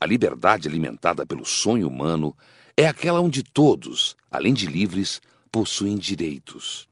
A 0.00 0.06
liberdade 0.06 0.66
alimentada 0.66 1.26
pelo 1.26 1.44
sonho 1.44 1.86
humano 1.86 2.34
é 2.76 2.86
aquela 2.86 3.20
onde 3.20 3.42
todos, 3.42 4.16
além 4.30 4.54
de 4.54 4.66
livres, 4.66 5.20
possuem 5.50 5.96
direitos. 5.96 6.88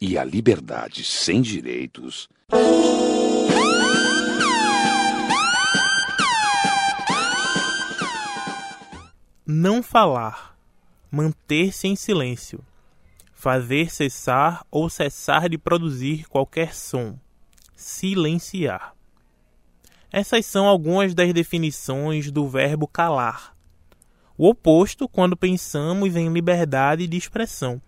E 0.00 0.16
a 0.16 0.24
liberdade 0.24 1.02
sem 1.02 1.40
direitos. 1.40 2.28
Não 9.44 9.82
falar, 9.82 10.56
manter-se 11.10 11.88
em 11.88 11.96
silêncio, 11.96 12.64
fazer 13.32 13.90
cessar 13.90 14.64
ou 14.70 14.90
cessar 14.90 15.48
de 15.48 15.56
produzir 15.56 16.28
qualquer 16.28 16.74
som, 16.74 17.18
silenciar. 17.74 18.94
Essas 20.12 20.46
são 20.46 20.66
algumas 20.66 21.14
das 21.14 21.32
definições 21.32 22.30
do 22.30 22.48
verbo 22.48 22.86
calar. 22.86 23.57
O 24.38 24.50
oposto 24.50 25.08
quando 25.08 25.36
pensamos 25.36 26.14
em 26.14 26.32
liberdade 26.32 27.08
de 27.08 27.16
expressão 27.16 27.82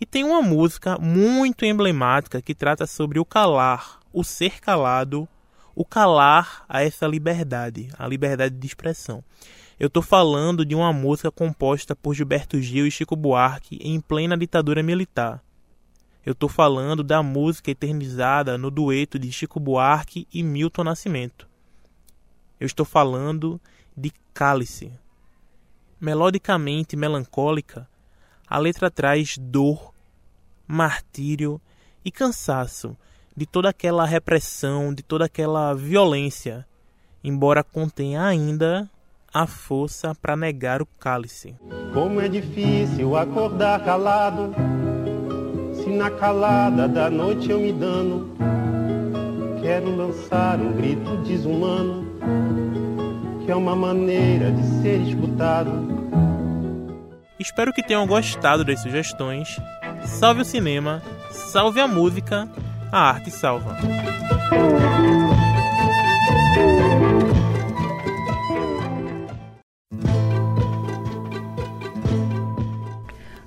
e 0.00 0.04
tem 0.04 0.24
uma 0.24 0.42
música 0.42 0.98
muito 0.98 1.64
emblemática 1.64 2.42
que 2.42 2.56
trata 2.56 2.88
sobre 2.88 3.20
o 3.20 3.24
calar, 3.24 4.00
o 4.12 4.24
ser 4.24 4.60
calado, 4.60 5.28
o 5.76 5.84
calar 5.84 6.64
a 6.68 6.82
essa 6.82 7.06
liberdade, 7.06 7.88
a 7.96 8.08
liberdade 8.08 8.56
de 8.56 8.66
expressão. 8.66 9.22
Eu 9.78 9.86
estou 9.86 10.02
falando 10.02 10.66
de 10.66 10.74
uma 10.74 10.92
música 10.92 11.30
composta 11.30 11.94
por 11.94 12.14
Gilberto 12.14 12.60
Gil 12.60 12.84
e 12.84 12.90
Chico 12.90 13.14
Buarque 13.14 13.78
em 13.80 14.00
plena 14.00 14.36
ditadura 14.36 14.82
militar. 14.82 15.40
Eu 16.24 16.32
estou 16.32 16.48
falando 16.48 17.04
da 17.04 17.22
música 17.22 17.70
eternizada 17.70 18.58
no 18.58 18.72
dueto 18.72 19.20
de 19.20 19.30
Chico 19.30 19.60
Buarque 19.60 20.26
e 20.34 20.42
Milton 20.42 20.82
Nascimento. 20.82 21.48
Eu 22.58 22.66
estou 22.66 22.84
falando 22.84 23.60
de 23.96 24.10
Cálice. 24.34 24.90
Melodicamente 26.00 26.96
melancólica, 26.96 27.88
a 28.46 28.58
letra 28.58 28.90
traz 28.90 29.36
dor, 29.38 29.92
martírio 30.66 31.60
e 32.04 32.10
cansaço 32.10 32.96
de 33.36 33.44
toda 33.44 33.68
aquela 33.68 34.06
repressão, 34.06 34.94
de 34.94 35.02
toda 35.02 35.24
aquela 35.24 35.74
violência, 35.74 36.66
embora 37.22 37.62
contenha 37.62 38.24
ainda 38.24 38.88
a 39.32 39.46
força 39.46 40.14
para 40.14 40.36
negar 40.36 40.80
o 40.80 40.86
cálice. 40.98 41.54
Como 41.92 42.20
é 42.20 42.28
difícil 42.28 43.16
acordar 43.16 43.84
calado, 43.84 44.54
se 45.74 45.90
na 45.90 46.10
calada 46.10 46.88
da 46.88 47.10
noite 47.10 47.50
eu 47.50 47.60
me 47.60 47.72
dano, 47.72 48.34
quero 49.60 49.94
lançar 49.94 50.58
um 50.58 50.72
grito 50.72 51.18
desumano, 51.18 52.06
que 53.46 53.52
é 53.52 53.56
uma 53.56 53.76
maneira 53.76 54.50
de 54.50 54.82
ser 54.82 55.00
escutado 55.02 55.96
Espero 57.38 57.72
que 57.72 57.82
tenham 57.82 58.06
gostado 58.06 58.64
das 58.64 58.80
sugestões. 58.80 59.60
Salve 60.04 60.40
o 60.40 60.44
cinema, 60.44 61.02
salve 61.30 61.80
a 61.80 61.86
música, 61.86 62.48
a 62.90 62.98
arte 62.98 63.30
salva. 63.30 63.76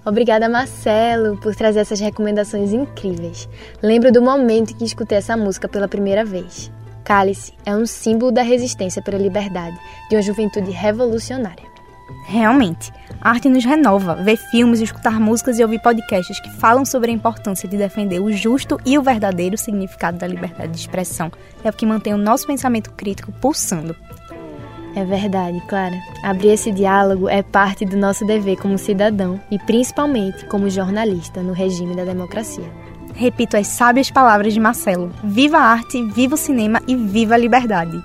Obrigada, 0.06 0.48
Marcelo, 0.48 1.36
por 1.38 1.56
trazer 1.56 1.80
essas 1.80 2.00
recomendações 2.00 2.72
incríveis. 2.72 3.50
Lembro 3.82 4.12
do 4.12 4.22
momento 4.22 4.72
em 4.72 4.78
que 4.78 4.86
escutei 4.86 5.18
essa 5.18 5.36
música 5.36 5.68
pela 5.68 5.88
primeira 5.88 6.24
vez. 6.24 6.72
Cálice 7.04 7.54
é 7.66 7.76
um 7.76 7.86
símbolo 7.86 8.32
da 8.32 8.42
resistência 8.42 9.02
pela 9.02 9.18
liberdade 9.18 9.78
de 10.10 10.16
uma 10.16 10.22
juventude 10.22 10.72
revolucionária. 10.72 11.70
Realmente, 12.26 12.92
a 13.22 13.32
arte 13.32 13.50
nos 13.50 13.66
renova, 13.66 14.16
ver 14.16 14.38
filmes, 14.38 14.82
escutar 14.82 15.20
músicas 15.20 15.60
e 15.60 15.64
ouvir 15.64 15.80
podcasts 15.80 16.40
que 16.40 16.52
falam 16.58 16.86
sobre 16.86 17.12
a 17.12 17.14
importância 17.14 17.68
de 17.68 17.78
defender 17.78 18.20
o 18.20 18.32
justo 18.32 18.80
e 18.86 18.98
o 18.98 19.02
verdadeiro 19.02 19.58
significado 19.58 20.18
da 20.18 20.28
liberdade 20.28 20.72
de 20.72 20.80
expressão. 20.80 21.32
É 21.64 21.70
o 21.70 21.74
que 21.74 21.86
mantém 21.86 22.14
o 22.14 22.18
nosso 22.18 22.48
pensamento 22.48 22.92
crítico 22.92 23.32
pulsando. 23.34 23.96
É 24.96 25.06
verdade, 25.06 25.62
Clara. 25.68 25.98
Abrir 26.24 26.50
esse 26.50 26.72
diálogo 26.72 27.30
é 27.30 27.44
parte 27.44 27.86
do 27.86 27.96
nosso 27.96 28.26
dever 28.26 28.58
como 28.58 28.78
cidadão 28.78 29.40
e 29.52 29.60
principalmente 29.60 30.46
como 30.46 30.70
jornalista 30.70 31.42
no 31.42 31.54
regime 31.54 31.96
da 31.96 32.04
democracia. 32.04 32.70
Repito 33.20 33.58
as 33.58 33.68
sábias 33.68 34.10
palavras 34.10 34.54
de 34.54 34.62
Marcelo: 34.62 35.12
viva 35.22 35.58
a 35.58 35.64
arte, 35.64 36.02
viva 36.02 36.36
o 36.36 36.38
cinema 36.38 36.82
e 36.88 36.96
viva 36.96 37.34
a 37.34 37.38
liberdade! 37.38 38.02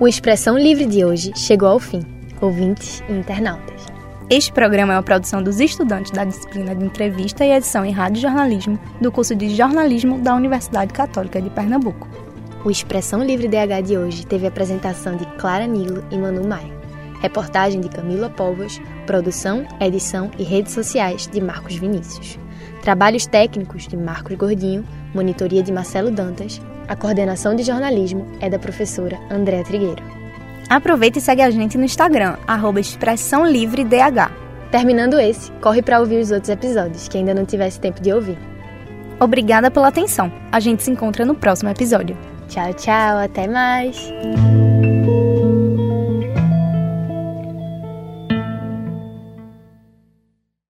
O 0.00 0.08
Expressão 0.08 0.56
Livre 0.56 0.86
de 0.86 1.04
hoje 1.04 1.32
chegou 1.36 1.68
ao 1.68 1.78
fim, 1.78 2.00
ouvintes 2.40 3.04
e 3.10 3.12
internautas. 3.12 3.84
Este 4.30 4.50
programa 4.52 4.94
é 4.94 4.96
uma 4.96 5.02
produção 5.02 5.42
dos 5.42 5.60
estudantes 5.60 6.12
da 6.12 6.24
disciplina 6.24 6.74
de 6.74 6.82
entrevista 6.82 7.44
e 7.44 7.52
edição 7.52 7.84
em 7.84 7.92
rádio 7.92 8.22
jornalismo 8.22 8.78
do 8.98 9.12
curso 9.12 9.34
de 9.34 9.54
jornalismo 9.54 10.18
da 10.20 10.34
Universidade 10.34 10.94
Católica 10.94 11.42
de 11.42 11.50
Pernambuco. 11.50 12.08
O 12.64 12.70
Expressão 12.70 13.22
Livre 13.22 13.48
DH 13.48 13.86
de 13.86 13.98
hoje 13.98 14.26
teve 14.26 14.46
apresentação 14.46 15.14
de 15.14 15.26
Clara 15.36 15.66
Nilo 15.66 16.02
e 16.10 16.16
Manu 16.16 16.48
Maia, 16.48 16.73
reportagem 17.20 17.80
de 17.80 17.88
Camila 17.88 18.30
Povas, 18.30 18.80
produção, 19.06 19.66
edição 19.80 20.30
e 20.38 20.42
redes 20.42 20.72
sociais 20.72 21.26
de 21.26 21.40
Marcos 21.40 21.76
Vinícius, 21.76 22.38
trabalhos 22.82 23.26
técnicos 23.26 23.86
de 23.86 23.96
Marcos 23.96 24.36
Gordinho, 24.36 24.84
monitoria 25.14 25.62
de 25.62 25.72
Marcelo 25.72 26.10
Dantas, 26.10 26.60
a 26.88 26.94
coordenação 26.94 27.54
de 27.54 27.62
jornalismo 27.62 28.26
é 28.40 28.50
da 28.50 28.58
professora 28.58 29.18
Andréa 29.30 29.64
Trigueiro. 29.64 30.02
Aproveita 30.68 31.18
e 31.18 31.20
segue 31.20 31.42
a 31.42 31.50
gente 31.50 31.76
no 31.78 31.84
Instagram, 31.84 32.36
arroba 32.46 32.80
Expressão 32.80 33.46
Livre 33.46 33.84
DH. 33.84 34.30
Terminando 34.70 35.20
esse, 35.20 35.52
corre 35.60 35.82
para 35.82 36.00
ouvir 36.00 36.20
os 36.20 36.30
outros 36.30 36.50
episódios, 36.50 37.08
que 37.08 37.18
ainda 37.18 37.34
não 37.34 37.44
tivesse 37.44 37.78
tempo 37.78 38.00
de 38.02 38.12
ouvir. 38.12 38.38
Obrigada 39.20 39.70
pela 39.70 39.88
atenção. 39.88 40.32
A 40.50 40.58
gente 40.58 40.82
se 40.82 40.90
encontra 40.90 41.24
no 41.24 41.34
próximo 41.34 41.70
episódio. 41.70 42.16
Tchau, 42.48 42.74
tchau, 42.74 43.18
até 43.18 43.46
mais! 43.46 44.12